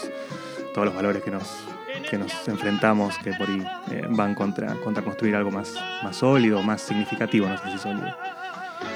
todos 0.72 0.86
los 0.86 0.94
valores 0.94 1.22
que 1.22 1.30
nos, 1.30 1.66
que 2.10 2.18
nos 2.18 2.32
enfrentamos 2.48 3.16
que 3.18 3.32
por 3.32 3.48
ahí 3.48 3.62
eh, 3.90 4.02
van 4.10 4.34
contra, 4.34 4.74
contra 4.76 5.02
construir 5.02 5.34
algo 5.36 5.50
más, 5.50 5.74
más 6.02 6.16
sólido, 6.16 6.62
más 6.62 6.80
significativo, 6.82 7.48
no 7.48 7.56
sé 7.58 7.70
si 7.72 7.78
sólido. 7.78 8.14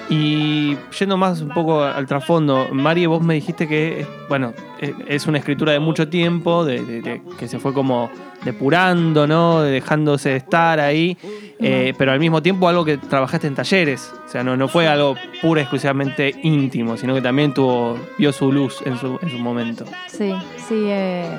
Y 0.08 0.76
yendo 0.98 1.16
más 1.16 1.40
un 1.40 1.50
poco 1.50 1.82
al 1.84 2.04
trasfondo, 2.06 2.68
Marie, 2.72 3.06
vos 3.06 3.22
me 3.22 3.34
dijiste 3.34 3.68
que, 3.68 4.04
bueno, 4.28 4.52
eh, 4.80 4.92
es 5.06 5.26
una 5.28 5.38
escritura 5.38 5.72
de 5.72 5.78
mucho 5.78 6.08
tiempo, 6.08 6.64
de, 6.64 6.82
de- 6.84 7.00
de- 7.00 7.22
que 7.38 7.46
se 7.46 7.60
fue 7.60 7.72
como 7.72 8.10
depurando, 8.44 9.26
¿no? 9.28 9.62
Dejándose 9.62 10.30
de 10.30 10.36
estar 10.36 10.80
ahí, 10.80 11.16
eh, 11.60 11.94
pero 11.96 12.10
al 12.10 12.18
mismo 12.18 12.42
tiempo 12.42 12.68
algo 12.68 12.84
que 12.84 12.96
trabajaste 12.98 13.46
en 13.46 13.54
talleres, 13.54 14.12
o 14.26 14.28
sea, 14.28 14.42
no, 14.42 14.56
no 14.56 14.66
fue 14.66 14.88
algo 14.88 15.14
pura 15.40 15.60
y 15.60 15.62
exclusivamente 15.62 16.34
íntimo, 16.42 16.96
sino 16.96 17.14
que 17.14 17.22
también 17.22 17.54
tuvo, 17.54 17.96
vio 18.18 18.32
su 18.32 18.50
luz 18.50 18.82
en 18.84 18.98
su, 18.98 19.16
en 19.22 19.30
su 19.30 19.38
momento. 19.38 19.84
Sí, 20.08 20.34
sí. 20.68 20.86
eh, 20.88 21.30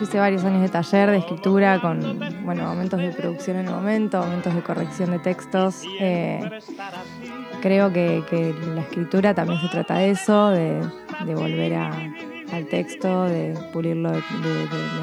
hice 0.00 0.18
varios 0.18 0.44
años 0.44 0.62
de 0.62 0.68
taller 0.68 1.10
de 1.10 1.18
escritura 1.18 1.80
con 1.80 2.00
bueno, 2.44 2.64
momentos 2.64 3.00
de 3.00 3.10
producción 3.10 3.58
en 3.58 3.66
el 3.68 3.74
momento, 3.74 4.20
momentos 4.20 4.54
de 4.54 4.62
corrección 4.62 5.10
de 5.10 5.18
textos. 5.18 5.82
eh, 6.00 6.48
creo 7.62 7.92
que, 7.92 8.22
que 8.30 8.54
la 8.74 8.82
escritura 8.82 9.34
también 9.34 9.60
se 9.60 9.68
trata 9.68 9.94
de 9.96 10.10
eso, 10.10 10.50
de, 10.50 10.80
volver 11.34 11.74
a- 11.74 11.92
al 12.52 12.66
texto, 12.66 13.24
de 13.24 13.54
pulirlo, 13.72 14.10
de, 14.12 14.22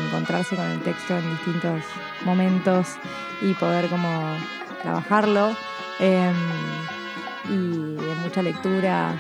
encontrarse 0.07 0.55
con 0.55 0.65
el 0.65 0.81
texto 0.81 1.15
en 1.17 1.29
distintos 1.31 1.83
momentos 2.25 2.95
y 3.41 3.53
poder 3.55 3.87
como 3.89 4.09
trabajarlo. 4.81 5.51
eh, 5.99 6.31
y 7.47 7.95
de 7.95 8.15
mucha 8.23 8.41
lectura, 8.41 9.13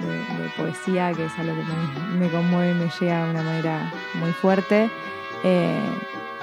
de, 0.00 0.42
de 0.42 0.48
poesía, 0.56 1.12
que 1.12 1.24
es 1.24 1.32
algo 1.36 1.52
que 1.56 1.64
me, 2.14 2.20
me 2.26 2.30
conmueve 2.30 2.70
y 2.70 2.74
me 2.74 2.88
llega 3.00 3.24
de 3.24 3.30
una 3.32 3.42
manera 3.42 3.92
muy 4.14 4.30
fuerte. 4.30 4.88
Eh, 5.44 5.80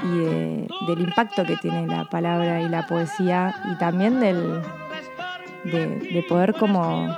y 0.03 0.17
de- 0.19 0.67
del 0.87 1.01
impacto 1.01 1.43
que 1.45 1.57
tiene 1.57 1.85
la 1.87 2.05
palabra 2.05 2.61
y 2.61 2.69
la 2.69 2.87
poesía 2.87 3.53
y 3.71 3.75
también 3.77 4.19
del, 4.19 4.61
de, 5.65 5.87
de 5.99 6.25
poder 6.29 6.53
como 6.55 7.15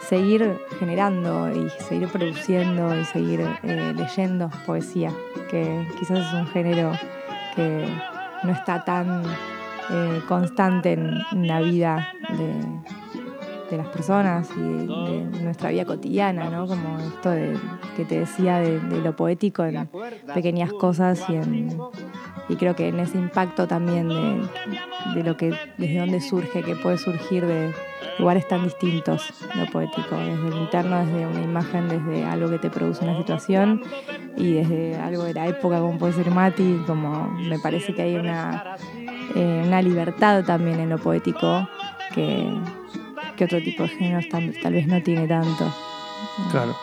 seguir 0.00 0.56
generando 0.78 1.50
y 1.52 1.68
seguir 1.84 2.08
produciendo 2.08 2.94
y 2.98 3.04
seguir 3.04 3.40
eh, 3.62 3.92
leyendo 3.96 4.50
poesía, 4.66 5.10
que 5.50 5.86
quizás 5.98 6.18
es 6.20 6.32
un 6.32 6.46
género 6.48 6.92
que 7.56 7.86
no 8.44 8.52
está 8.52 8.84
tan 8.84 9.22
eh, 9.90 10.20
constante 10.28 10.92
en, 10.92 11.18
en 11.32 11.46
la 11.46 11.60
vida 11.60 12.08
de, 12.30 12.54
de 13.72 13.78
las 13.78 13.88
personas 13.88 14.48
y 14.56 14.60
de, 14.60 15.42
nuestra 15.42 15.70
vida 15.70 15.84
cotidiana, 15.84 16.50
¿no? 16.50 16.66
Como 16.66 16.98
esto 16.98 17.30
de, 17.30 17.58
que 17.96 18.04
te 18.04 18.20
decía 18.20 18.58
de, 18.58 18.80
lo 19.00 19.16
poético 19.16 19.64
en 19.64 19.88
pequeñas 20.34 20.72
cosas 20.72 21.24
y 21.28 21.36
en 21.36 21.78
y 22.48 22.56
creo 22.56 22.74
que 22.74 22.88
en 22.88 22.98
ese 22.98 23.16
impacto 23.16 23.66
también 23.66 24.08
de, 24.08 25.22
lo 25.22 25.36
que 25.36 25.54
desde 25.78 25.98
dónde 25.98 26.20
surge, 26.20 26.62
que 26.62 26.76
puede 26.76 26.98
surgir 26.98 27.46
de 27.46 27.72
lugares 28.18 28.46
tan 28.46 28.64
distintos 28.64 29.32
lo 29.54 29.64
poético, 29.66 30.16
desde 30.16 30.50
lo 30.50 30.62
interno, 30.62 31.04
desde 31.04 31.26
una 31.26 31.42
imagen, 31.42 31.88
desde 31.88 32.24
algo 32.24 32.50
que 32.50 32.58
te 32.58 32.68
produce 32.68 33.04
una 33.04 33.16
situación 33.16 33.80
y 34.36 34.54
desde 34.54 34.96
algo 34.96 35.24
de 35.24 35.34
la 35.34 35.46
época 35.46 35.80
como 35.80 35.98
puede 35.98 36.12
ser 36.12 36.30
Mati, 36.30 36.82
como 36.86 37.30
me 37.30 37.58
parece 37.58 37.94
que 37.94 38.02
hay 38.02 38.16
una, 38.16 38.76
eh, 39.34 39.62
una 39.66 39.80
libertad 39.80 40.44
también 40.44 40.78
en 40.80 40.90
lo 40.90 40.98
poético 40.98 41.66
que, 42.14 42.46
que 43.32 43.44
otro 43.44 43.60
tipo 43.62 43.84
de 43.84 43.88
géneros 43.90 44.28
tal, 44.28 44.72
vez 44.72 44.86
no 44.86 45.02
tiene 45.02 45.26
tanto. 45.26 45.72
Claro. 46.50 46.76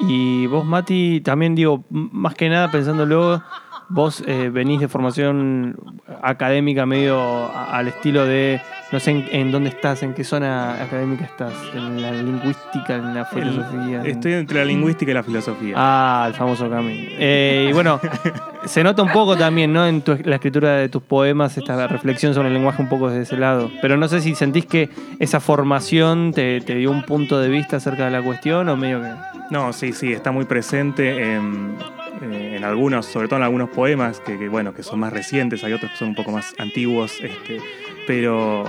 Y 0.00 0.46
vos, 0.46 0.64
Mati, 0.64 1.20
también 1.20 1.54
digo, 1.54 1.84
más 1.90 2.34
que 2.34 2.48
nada 2.48 2.70
pensándolo, 2.70 3.42
vos 3.88 4.22
eh, 4.26 4.50
venís 4.50 4.80
de 4.80 4.88
formación 4.88 5.76
académica 6.22 6.86
medio 6.86 7.50
al 7.54 7.88
estilo 7.88 8.24
de, 8.24 8.60
no 8.92 9.00
sé 9.00 9.10
en, 9.12 9.28
en 9.30 9.52
dónde 9.52 9.70
estás, 9.70 10.02
en 10.02 10.14
qué 10.14 10.24
zona 10.24 10.82
académica 10.82 11.24
estás, 11.24 11.52
en 11.74 12.02
la 12.02 12.10
lingüística, 12.12 12.96
en 12.96 13.14
la 13.14 13.24
filosofía. 13.24 14.02
Estoy 14.04 14.32
entre 14.34 14.58
la 14.58 14.64
lingüística 14.64 15.10
y 15.10 15.14
la 15.14 15.22
filosofía. 15.22 15.74
Ah, 15.76 16.24
el 16.28 16.34
famoso 16.34 16.68
camino. 16.68 17.08
Eh, 17.18 17.68
y 17.70 17.72
bueno, 17.72 18.00
se 18.64 18.82
nota 18.82 19.02
un 19.02 19.12
poco 19.12 19.36
también, 19.36 19.72
¿no? 19.72 19.86
En 19.86 20.02
tu- 20.02 20.18
la 20.24 20.36
escritura 20.36 20.76
de 20.76 20.88
tus 20.88 21.02
poemas, 21.02 21.56
esta 21.56 21.86
reflexión 21.86 22.34
sobre 22.34 22.48
el 22.48 22.54
lenguaje 22.54 22.82
un 22.82 22.88
poco 22.88 23.08
desde 23.08 23.22
ese 23.22 23.36
lado. 23.36 23.70
Pero 23.80 23.96
no 23.96 24.08
sé 24.08 24.20
si 24.20 24.34
sentís 24.34 24.66
que 24.66 24.90
esa 25.18 25.40
formación 25.40 26.32
te, 26.32 26.60
te 26.60 26.74
dio 26.74 26.90
un 26.90 27.04
punto 27.04 27.38
de 27.40 27.48
vista 27.48 27.76
acerca 27.76 28.06
de 28.06 28.10
la 28.10 28.22
cuestión 28.22 28.68
o 28.68 28.76
medio 28.76 29.00
que... 29.00 29.08
No, 29.50 29.72
sí, 29.72 29.92
sí, 29.92 30.12
está 30.12 30.30
muy 30.30 30.44
presente 30.44 31.34
en, 31.34 31.74
eh, 32.22 32.56
en 32.56 32.64
algunos, 32.64 33.06
sobre 33.06 33.28
todo 33.28 33.38
en 33.38 33.44
algunos 33.44 33.70
poemas 33.70 34.20
que, 34.20 34.38
que, 34.38 34.48
bueno, 34.48 34.74
que 34.74 34.82
son 34.82 35.00
más 35.00 35.12
recientes, 35.12 35.64
hay 35.64 35.72
otros 35.72 35.92
que 35.92 35.96
son 35.96 36.08
un 36.08 36.14
poco 36.14 36.30
más 36.32 36.54
antiguos, 36.58 37.18
este, 37.20 37.58
pero, 38.06 38.64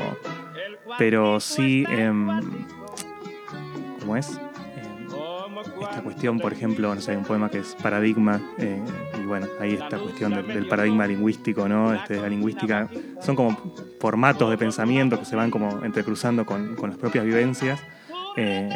pero 0.98 1.40
sí, 1.40 1.86
em, 1.90 2.28
¿cómo 4.00 4.16
es? 4.16 4.40
Em, 4.78 5.82
esta 5.82 6.02
cuestión, 6.02 6.40
por 6.40 6.54
ejemplo, 6.54 6.94
no 6.96 7.02
sé, 7.02 7.12
hay 7.12 7.18
un 7.18 7.26
poema 7.26 7.50
que 7.50 7.60
es 7.60 7.76
Paradigma, 7.76 8.42
eh, 8.58 8.82
y 9.22 9.26
bueno, 9.26 9.48
ahí 9.60 9.74
esta 9.74 9.98
cuestión 9.98 10.48
del, 10.48 10.68
paradigma 10.68 11.06
lingüístico, 11.06 11.68
¿no? 11.68 11.94
Este, 11.94 12.22
la 12.22 12.30
lingüística, 12.30 12.88
son 13.20 13.36
como 13.36 13.76
formatos 14.00 14.50
de 14.50 14.58
pensamiento 14.58 15.20
que 15.20 15.26
se 15.26 15.36
van 15.36 15.52
como 15.52 15.84
entrecruzando 15.84 16.46
con, 16.46 16.76
con 16.76 16.90
las 16.90 16.98
propias 16.98 17.26
vivencias. 17.26 17.82
Eh, 18.38 18.70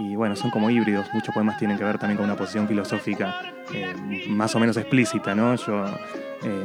y 0.00 0.16
bueno, 0.16 0.34
son 0.34 0.50
como 0.50 0.68
híbridos. 0.68 1.06
Muchos 1.14 1.32
poemas 1.32 1.58
tienen 1.58 1.78
que 1.78 1.84
ver 1.84 1.98
también 1.98 2.16
con 2.16 2.24
una 2.24 2.36
posición 2.36 2.66
filosófica 2.66 3.49
eh, 3.72 3.94
más 4.28 4.54
o 4.54 4.60
menos 4.60 4.76
explícita, 4.76 5.34
¿no? 5.34 5.54
Yo, 5.56 5.84
eh, 6.42 6.64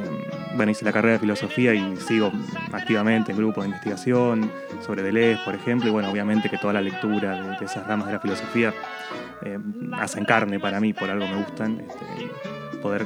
bueno, 0.55 0.71
hice 0.71 0.85
la 0.85 0.91
carrera 0.91 1.13
de 1.13 1.19
filosofía 1.19 1.73
y 1.73 1.97
sigo 1.97 2.31
activamente 2.71 3.31
en 3.31 3.37
grupos 3.37 3.63
de 3.63 3.69
investigación 3.69 4.51
sobre 4.85 5.03
Deleuze, 5.03 5.43
por 5.43 5.53
ejemplo, 5.53 5.89
y 5.89 5.91
bueno, 5.91 6.09
obviamente 6.09 6.49
que 6.49 6.57
toda 6.57 6.73
la 6.73 6.81
lectura 6.81 7.57
de, 7.59 7.65
esas 7.65 7.85
ramas 7.85 8.07
de 8.07 8.13
la 8.13 8.19
filosofía 8.19 8.73
eh, 9.43 9.59
hacen 9.93 10.25
carne 10.25 10.59
para 10.59 10.79
mí, 10.79 10.93
por 10.93 11.09
algo 11.09 11.27
me 11.27 11.35
gustan, 11.35 11.81
este, 11.81 12.79
poder 12.81 13.05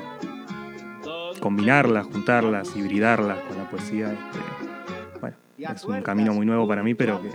combinarlas, 1.39 2.05
juntarlas, 2.05 2.75
hibridarlas 2.75 3.39
con 3.39 3.57
la 3.57 3.69
poesía. 3.69 4.11
este, 4.11 5.19
bueno, 5.19 5.37
es 5.57 5.83
un 5.83 6.01
camino 6.01 6.33
muy 6.33 6.45
nuevo 6.45 6.67
para 6.67 6.83
mí, 6.83 6.93
pero 6.93 7.21
que, 7.21 7.29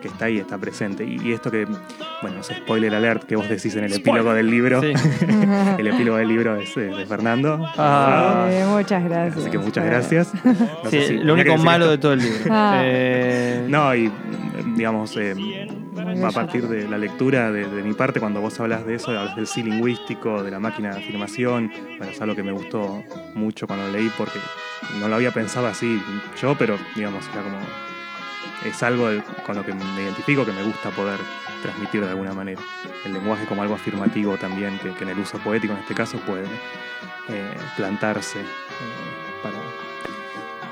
que 0.00 0.08
está 0.08 0.26
ahí, 0.26 0.38
está 0.38 0.58
presente. 0.58 1.04
Y, 1.04 1.20
y 1.22 1.32
esto 1.32 1.50
que, 1.50 1.66
bueno, 2.22 2.40
es 2.40 2.46
spoiler 2.46 2.94
alert 2.94 3.24
que 3.24 3.36
vos 3.36 3.48
decís 3.48 3.74
en 3.76 3.84
el 3.84 3.92
epílogo 3.92 4.32
del 4.34 4.50
libro. 4.50 4.80
Sí. 4.80 4.92
el 5.78 5.86
epílogo 5.86 6.18
del 6.18 6.28
libro 6.28 6.56
es 6.56 6.76
eh, 6.76 6.80
de 6.82 7.06
Fernando. 7.06 7.66
Ah. 7.76 8.46
Eh, 8.50 8.64
muchas 8.68 9.04
gracias. 9.04 9.38
Así 9.38 9.50
que 9.50 9.58
muchas 9.58 9.84
gracias. 9.84 10.32
No 10.84 10.90
Sí, 10.90 11.02
si- 11.02 11.18
lo 11.18 11.34
único 11.34 11.56
malo 11.58 11.84
esto. 11.86 11.90
de 11.92 11.98
todo 11.98 12.12
el 12.12 12.18
libro. 12.20 12.38
Ah. 12.50 12.80
Eh, 12.84 13.66
No, 13.68 13.94
y 13.94 14.10
digamos, 14.76 15.16
eh, 15.16 15.34
a 16.24 16.30
partir 16.30 16.68
de 16.68 16.88
la 16.88 16.98
lectura 16.98 17.50
de, 17.50 17.66
de 17.66 17.82
mi 17.82 17.94
parte, 17.94 18.20
cuando 18.20 18.40
vos 18.40 18.58
hablas 18.60 18.86
de 18.86 18.94
eso, 18.94 19.10
hablas 19.10 19.36
del 19.36 19.46
sí 19.46 19.62
lingüístico, 19.62 20.42
de 20.42 20.50
la 20.50 20.58
máquina 20.60 20.90
de 20.94 20.98
afirmación, 20.98 21.70
bueno, 21.98 22.12
es 22.12 22.20
algo 22.20 22.34
que 22.36 22.42
me 22.42 22.52
gustó 22.52 23.02
mucho 23.34 23.66
cuando 23.66 23.86
lo 23.86 23.92
leí 23.92 24.10
porque 24.16 24.38
no 25.00 25.08
lo 25.08 25.14
había 25.16 25.30
pensado 25.32 25.66
así 25.66 26.00
yo, 26.40 26.54
pero 26.58 26.76
digamos, 26.94 27.24
era 27.32 27.42
como, 27.42 27.56
es 28.64 28.82
algo 28.82 29.08
con 29.44 29.56
lo 29.56 29.64
que 29.64 29.72
me 29.72 30.02
identifico, 30.02 30.44
que 30.44 30.52
me 30.52 30.62
gusta 30.62 30.90
poder 30.90 31.18
transmitir 31.62 32.02
de 32.02 32.10
alguna 32.10 32.32
manera. 32.32 32.60
El 33.04 33.12
lenguaje 33.12 33.46
como 33.46 33.62
algo 33.62 33.74
afirmativo 33.74 34.36
también, 34.36 34.78
que, 34.78 34.92
que 34.92 35.04
en 35.04 35.10
el 35.10 35.18
uso 35.18 35.38
poético 35.38 35.72
en 35.74 35.80
este 35.80 35.94
caso 35.94 36.18
puede 36.18 36.44
eh, 37.28 37.54
plantarse 37.76 38.40
eh, 38.40 38.44
para 39.42 39.56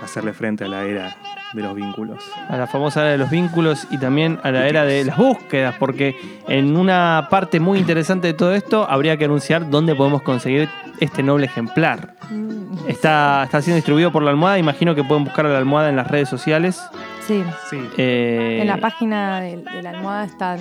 hacerle 0.04 0.32
frente 0.32 0.64
a 0.64 0.68
la 0.68 0.84
era 0.84 1.16
de 1.52 1.62
los 1.62 1.74
vínculos. 1.74 2.24
a 2.48 2.56
la 2.56 2.66
famosa 2.66 3.02
era 3.02 3.10
de 3.12 3.18
los 3.18 3.30
vínculos 3.30 3.86
y 3.90 3.98
también 3.98 4.40
a 4.42 4.50
la 4.50 4.66
era 4.66 4.84
de 4.84 5.04
las 5.04 5.16
búsquedas, 5.16 5.76
porque 5.78 6.40
en 6.48 6.76
una 6.76 7.28
parte 7.30 7.60
muy 7.60 7.78
interesante 7.78 8.26
de 8.26 8.34
todo 8.34 8.54
esto 8.54 8.90
habría 8.90 9.16
que 9.16 9.26
anunciar 9.26 9.70
dónde 9.70 9.94
podemos 9.94 10.22
conseguir 10.22 10.68
este 10.98 11.22
noble 11.22 11.46
ejemplar. 11.46 12.16
Mm, 12.30 12.54
Está, 12.88 13.44
está 13.44 13.62
siendo 13.62 13.76
distribuido 13.76 14.12
por 14.12 14.22
la 14.22 14.30
almohada, 14.30 14.58
imagino 14.58 14.94
que 14.94 15.04
pueden 15.04 15.24
buscar 15.24 15.46
a 15.46 15.48
la 15.48 15.58
almohada 15.58 15.88
en 15.88 15.96
las 15.96 16.10
redes 16.10 16.28
sociales. 16.28 16.82
Sí. 17.26 17.42
Sí, 17.70 17.78
Eh, 17.96 18.58
En 18.60 18.66
la 18.66 18.76
página 18.76 19.40
de, 19.40 19.56
de 19.56 19.82
la 19.82 19.90
almohada 19.90 20.24
están, 20.24 20.58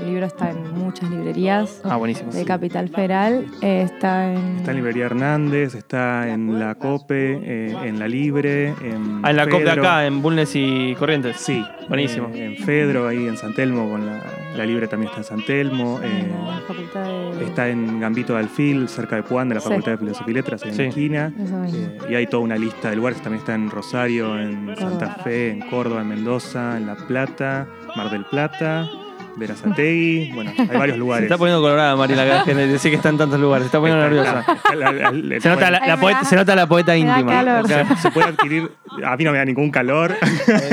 el 0.00 0.06
libro 0.08 0.24
está 0.26 0.50
en 0.50 0.72
muchas 0.74 1.10
librerías 1.10 1.82
Ah, 1.84 1.96
buenísimo. 1.96 2.32
de 2.32 2.44
Capital 2.44 2.88
Federal. 2.88 3.44
eh, 3.60 3.82
está 3.82 4.32
en. 4.32 4.56
Está 4.56 4.70
en 4.70 4.76
Librería 4.78 5.06
Hernández, 5.06 5.74
está 5.74 6.28
en 6.28 6.58
la 6.58 6.74
COPE, 6.76 7.40
eh, 7.42 7.76
en 7.84 7.98
la 7.98 8.08
Libre, 8.08 8.68
en. 8.82 9.20
Ah, 9.22 9.30
en 9.30 9.36
la 9.36 9.46
COP 9.48 9.60
de 9.60 9.66
Fedro. 9.66 9.82
acá, 9.82 10.06
en 10.06 10.22
Bulnes 10.22 10.50
y 10.54 10.94
Corrientes. 10.98 11.36
Sí. 11.36 11.62
Buenísimo. 11.88 12.28
eh, 12.34 12.56
en 12.56 12.64
Fedro, 12.64 13.06
ahí 13.08 13.26
en 13.26 13.36
San 13.36 13.54
Telmo, 13.54 13.88
con 13.90 14.04
la, 14.06 14.22
la 14.56 14.64
Libre 14.66 14.86
también 14.88 15.08
está 15.10 15.20
en 15.20 15.24
San 15.24 15.44
Telmo. 15.46 16.00
en 16.02 16.10
eh, 16.10 16.32
la 16.46 16.60
facultad 16.66 17.04
de. 17.38 17.44
está 17.44 17.68
en 17.68 18.00
Gambito 18.00 18.32
de 18.34 18.40
Alfil, 18.40 18.88
cerca 18.88 19.16
de 19.16 19.22
Puan, 19.24 19.48
de 19.50 19.56
la 19.56 19.60
Sí. 19.60 19.68
Facultad 19.68 19.92
de 19.92 19.98
Filosofía 19.98 20.30
y 20.30 20.34
Letras, 20.34 20.62
en 20.64 20.72
Sí. 20.74 20.82
la 20.82 20.88
esquina. 20.88 21.32
Eh, 21.72 21.98
y 22.10 22.14
hay 22.14 22.26
toda 22.26 22.42
una 22.42 22.56
lista 22.56 22.88
de 22.90 22.96
lugares, 22.96 23.20
también 23.20 23.40
está 23.40 23.54
en 23.54 23.70
Rosario, 23.70 24.38
en 24.38 24.74
Santa. 24.76 25.16
Fe, 25.24 25.50
en 25.50 25.60
Córdoba, 25.68 25.97
en 26.02 26.08
Mendoza, 26.08 26.76
en 26.76 26.86
La 26.86 26.94
Plata, 26.94 27.66
Mar 27.96 28.10
del 28.10 28.24
Plata, 28.24 28.88
Verazategui, 29.36 30.32
bueno, 30.32 30.50
hay 30.58 30.66
varios 30.66 30.94
Se 30.94 30.98
lugares. 30.98 31.24
está 31.24 31.38
poniendo 31.38 31.62
colorada, 31.62 31.94
Mariela, 31.96 32.44
decir 32.46 32.90
que 32.90 32.96
está 32.96 33.08
en 33.08 33.18
tantos 33.18 33.38
lugares. 33.38 33.64
Se 33.64 33.66
está 33.66 33.78
poniendo 33.78 34.02
nerviosa. 34.02 34.44
Se 35.40 35.48
nota 35.48 35.70
la, 35.70 35.96
poeta, 35.96 36.24
se 36.24 36.36
nota 36.36 36.56
la 36.56 36.66
poeta 36.66 36.96
íntima. 36.96 37.32
calor. 37.32 37.64
O 37.64 37.68
sea, 37.68 37.96
se 38.02 38.10
puede 38.10 38.28
adquirir, 38.28 38.70
a 39.04 39.16
mí 39.16 39.24
no 39.24 39.32
me 39.32 39.38
da 39.38 39.44
ningún 39.44 39.70
calor, 39.70 40.16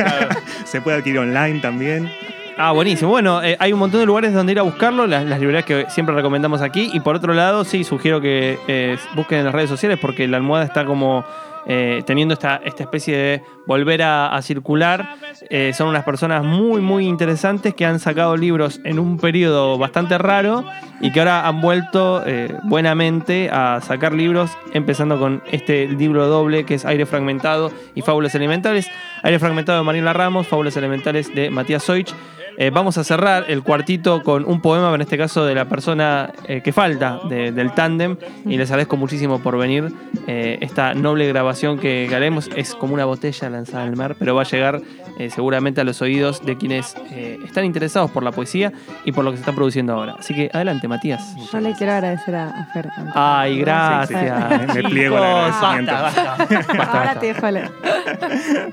se 0.66 0.82
puede 0.82 0.98
adquirir 0.98 1.20
online 1.20 1.60
también. 1.60 2.10
Ah, 2.58 2.72
buenísimo. 2.72 3.12
Bueno, 3.12 3.44
eh, 3.44 3.58
hay 3.60 3.74
un 3.74 3.80
montón 3.80 4.00
de 4.00 4.06
lugares 4.06 4.34
donde 4.34 4.54
ir 4.54 4.60
a 4.60 4.64
buscarlo, 4.64 5.06
las, 5.06 5.26
las 5.26 5.40
librerías 5.40 5.66
que 5.66 5.86
siempre 5.90 6.16
recomendamos 6.16 6.62
aquí. 6.62 6.90
Y 6.94 7.02
por 7.02 7.16
otro 7.16 7.34
lado, 7.34 7.66
sí, 7.66 7.84
sugiero 7.84 8.22
que 8.22 8.58
eh, 8.68 8.98
busquen 9.14 9.40
en 9.40 9.46
las 9.46 9.54
redes 9.54 9.70
sociales 9.70 10.00
porque 10.02 10.26
la 10.28 10.38
almohada 10.38 10.64
está 10.64 10.86
como 10.86 11.26
eh, 11.68 12.04
teniendo 12.06 12.34
esta, 12.34 12.62
esta 12.64 12.84
especie 12.84 13.18
de 13.18 13.42
volver 13.66 14.04
a, 14.04 14.40
circular. 14.42 15.16
Eh, 15.50 15.72
son 15.74 15.88
unas 15.88 16.04
personas 16.04 16.44
muy, 16.44 16.82
muy 16.82 17.08
interesantes 17.08 17.74
que 17.74 17.86
han 17.86 18.00
sacado 18.00 18.38
libros 18.38 18.80
en 18.84 19.00
un 19.00 19.18
periodo 19.18 19.78
bastante 19.78 20.18
raro 20.18 20.64
y 21.02 21.12
que 21.12 21.20
ahora 21.20 21.48
han 21.48 21.62
vuelto 21.62 22.22
eh, 22.26 22.56
buenamente 22.64 23.50
a 23.52 23.82
sacar 23.82 24.14
libros, 24.14 24.52
empezando 24.74 25.18
con 25.20 25.42
este 25.52 25.88
libro 25.88 26.28
doble 26.28 26.66
que 26.66 26.76
es 26.76 26.86
Aire 26.86 27.06
Fragmentado 27.06 27.72
y 27.96 28.02
Fábulas 28.02 28.36
Elementales. 28.36 28.88
Aire 29.24 29.40
Fragmentado 29.40 29.80
de 29.80 29.86
Mariela 29.86 30.14
Ramos, 30.14 30.48
Fábulas 30.48 30.78
Elementales 30.78 31.34
de 31.34 31.50
Matías 31.50 31.84
Soich. 31.84 32.14
Eh, 32.58 32.72
vamos 32.74 32.98
a 32.98 33.04
cerrar 33.04 33.46
el 33.50 33.64
cuartito 33.64 34.24
con 34.24 34.46
un 34.46 34.62
poema, 34.62 34.94
en 34.96 35.02
este 35.02 35.18
caso 35.18 35.46
de 35.46 35.56
la 35.56 35.66
persona 35.66 36.32
eh, 36.48 36.62
que 36.62 36.72
falta 36.72 37.20
de- 37.30 37.52
del 37.52 37.74
tándem. 37.74 38.18
Y 38.46 38.58
les 38.58 38.70
agradezco 38.72 38.98
muchísimo 38.98 39.40
por 39.40 39.58
venir. 39.58 39.92
Eh, 40.28 40.58
esta 40.62 40.94
noble 40.94 41.28
grabación 41.28 41.78
que, 41.78 42.10
haremos 42.16 42.50
es 42.56 42.74
como 42.76 42.94
una 42.94 43.06
botella 43.06 43.50
lanzada 43.50 43.84
al 43.84 43.96
mar, 43.96 44.16
pero 44.18 44.36
va 44.36 44.44
a 44.44 44.46
llegar 44.46 44.82
eh, 45.20 45.30
seguramente 45.30 45.82
a 45.82 45.84
los 45.84 46.02
oídos 46.02 46.46
de 46.46 46.58
quienes 46.58 46.96
eh, 47.12 47.40
están 47.46 47.66
interesados 47.66 48.12
por 48.12 48.24
la 48.24 48.32
poesía 48.32 48.72
y 49.06 49.12
por 49.12 49.24
lo 49.26 49.32
que 49.32 49.38
se 49.38 49.42
está 49.42 49.54
produciendo 49.54 49.94
ahora. 49.94 50.16
Así 50.20 50.34
que 50.34 50.50
adelante, 50.54 50.88
Matías. 50.88 51.36
Yo 51.52 51.60
le 51.60 51.74
quiero 51.74 51.94
agradecer 51.94 52.36
a, 52.36 52.50
a 52.50 52.66
Fer. 52.74 52.90
antes. 52.96 53.14
Ay, 53.16 53.60
gracias. 53.60 54.10
Sí, 54.10 54.16
sí, 54.26 54.68
me- 54.68 54.74
me 54.84 54.90
pliego 54.90 55.18
al 55.18 55.24
agradecimiento. 55.24 55.92
basta, 55.94 56.36
basta, 56.38 56.74
basta, 56.78 57.00
Ahora 57.00 57.20
te 57.20 57.26
dejo 57.28 57.52
leer. 57.52 57.72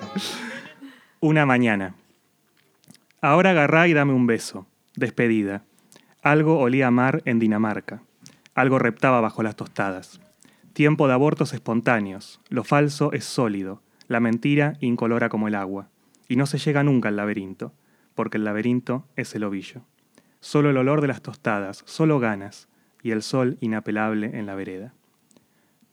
Una 1.21 1.47
mañana. 1.47 1.95
Ahora 3.25 3.51
agarrá 3.51 3.87
y 3.87 3.93
dame 3.93 4.13
un 4.13 4.27
beso. 4.27 4.67
Despedida. 4.97 5.63
Algo 6.25 6.59
olía 6.59 6.89
a 6.89 6.91
mar 6.91 7.23
en 7.25 7.39
Dinamarca. 7.39 8.03
Algo 8.53 8.81
reptaba 8.81 9.21
bajo 9.21 9.45
las 9.45 9.55
tostadas. 9.55 10.21
Tiempo 10.73 11.07
de 11.07 11.15
abortos 11.15 11.55
espontáneos. 11.55 12.41
Lo 12.49 12.65
falso 12.65 13.13
es 13.13 13.25
sólido. 13.25 13.81
La 14.09 14.19
mentira 14.19 14.73
incolora 14.81 15.29
como 15.29 15.47
el 15.47 15.55
agua. 15.55 15.89
Y 16.27 16.35
no 16.35 16.47
se 16.47 16.59
llega 16.59 16.83
nunca 16.83 17.11
al 17.11 17.17
laberinto, 17.17 17.73
porque 18.17 18.39
el 18.39 18.45
laberinto 18.45 19.07
es 19.15 19.33
el 19.37 19.45
ovillo. 19.45 19.83
Solo 20.41 20.71
el 20.71 20.77
olor 20.77 21.01
de 21.01 21.07
las 21.07 21.23
tostadas, 21.23 21.85
solo 21.87 22.19
ganas, 22.19 22.69
y 23.05 23.13
el 23.13 23.23
sol 23.23 23.57
inapelable 23.61 24.37
en 24.37 24.47
la 24.47 24.57
vereda. 24.57 24.95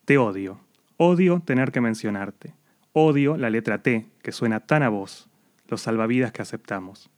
Te 0.05 0.17
odio. 0.17 0.61
Odio 0.97 1.43
tener 1.45 1.71
que 1.71 1.79
mencionarte. 1.79 2.55
Odio 2.93 3.37
la 3.37 3.51
letra 3.51 3.83
T, 3.83 4.07
que 4.23 4.31
suena 4.31 4.61
tan 4.61 4.81
a 4.81 4.89
vos, 4.89 5.29
los 5.67 5.81
salvavidas 5.81 6.31
que 6.31 6.41
aceptamos. 6.41 7.11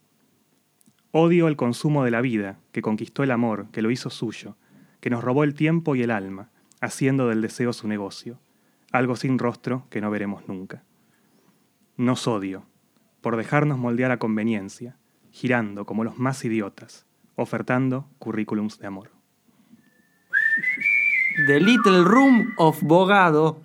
Odio 1.14 1.46
el 1.46 1.56
consumo 1.56 2.04
de 2.04 2.10
la 2.10 2.22
vida, 2.22 2.58
que 2.72 2.80
conquistó 2.80 3.22
el 3.22 3.32
amor, 3.32 3.66
que 3.70 3.82
lo 3.82 3.90
hizo 3.90 4.08
suyo, 4.08 4.56
que 5.00 5.10
nos 5.10 5.22
robó 5.22 5.44
el 5.44 5.52
tiempo 5.52 5.94
y 5.94 6.02
el 6.02 6.10
alma, 6.10 6.48
haciendo 6.80 7.28
del 7.28 7.42
deseo 7.42 7.74
su 7.74 7.86
negocio, 7.86 8.40
algo 8.92 9.14
sin 9.14 9.38
rostro 9.38 9.86
que 9.90 10.00
no 10.00 10.10
veremos 10.10 10.48
nunca. 10.48 10.84
Nos 11.98 12.26
odio, 12.26 12.64
por 13.20 13.36
dejarnos 13.36 13.76
moldear 13.76 14.10
a 14.10 14.18
conveniencia, 14.18 14.96
girando 15.30 15.84
como 15.84 16.02
los 16.02 16.18
más 16.18 16.42
idiotas, 16.46 17.04
ofertando 17.36 18.08
currículums 18.18 18.78
de 18.78 18.86
amor. 18.86 19.10
The 21.46 21.60
Little 21.60 22.04
Room 22.04 22.54
of 22.56 22.82
Bogado 22.82 23.60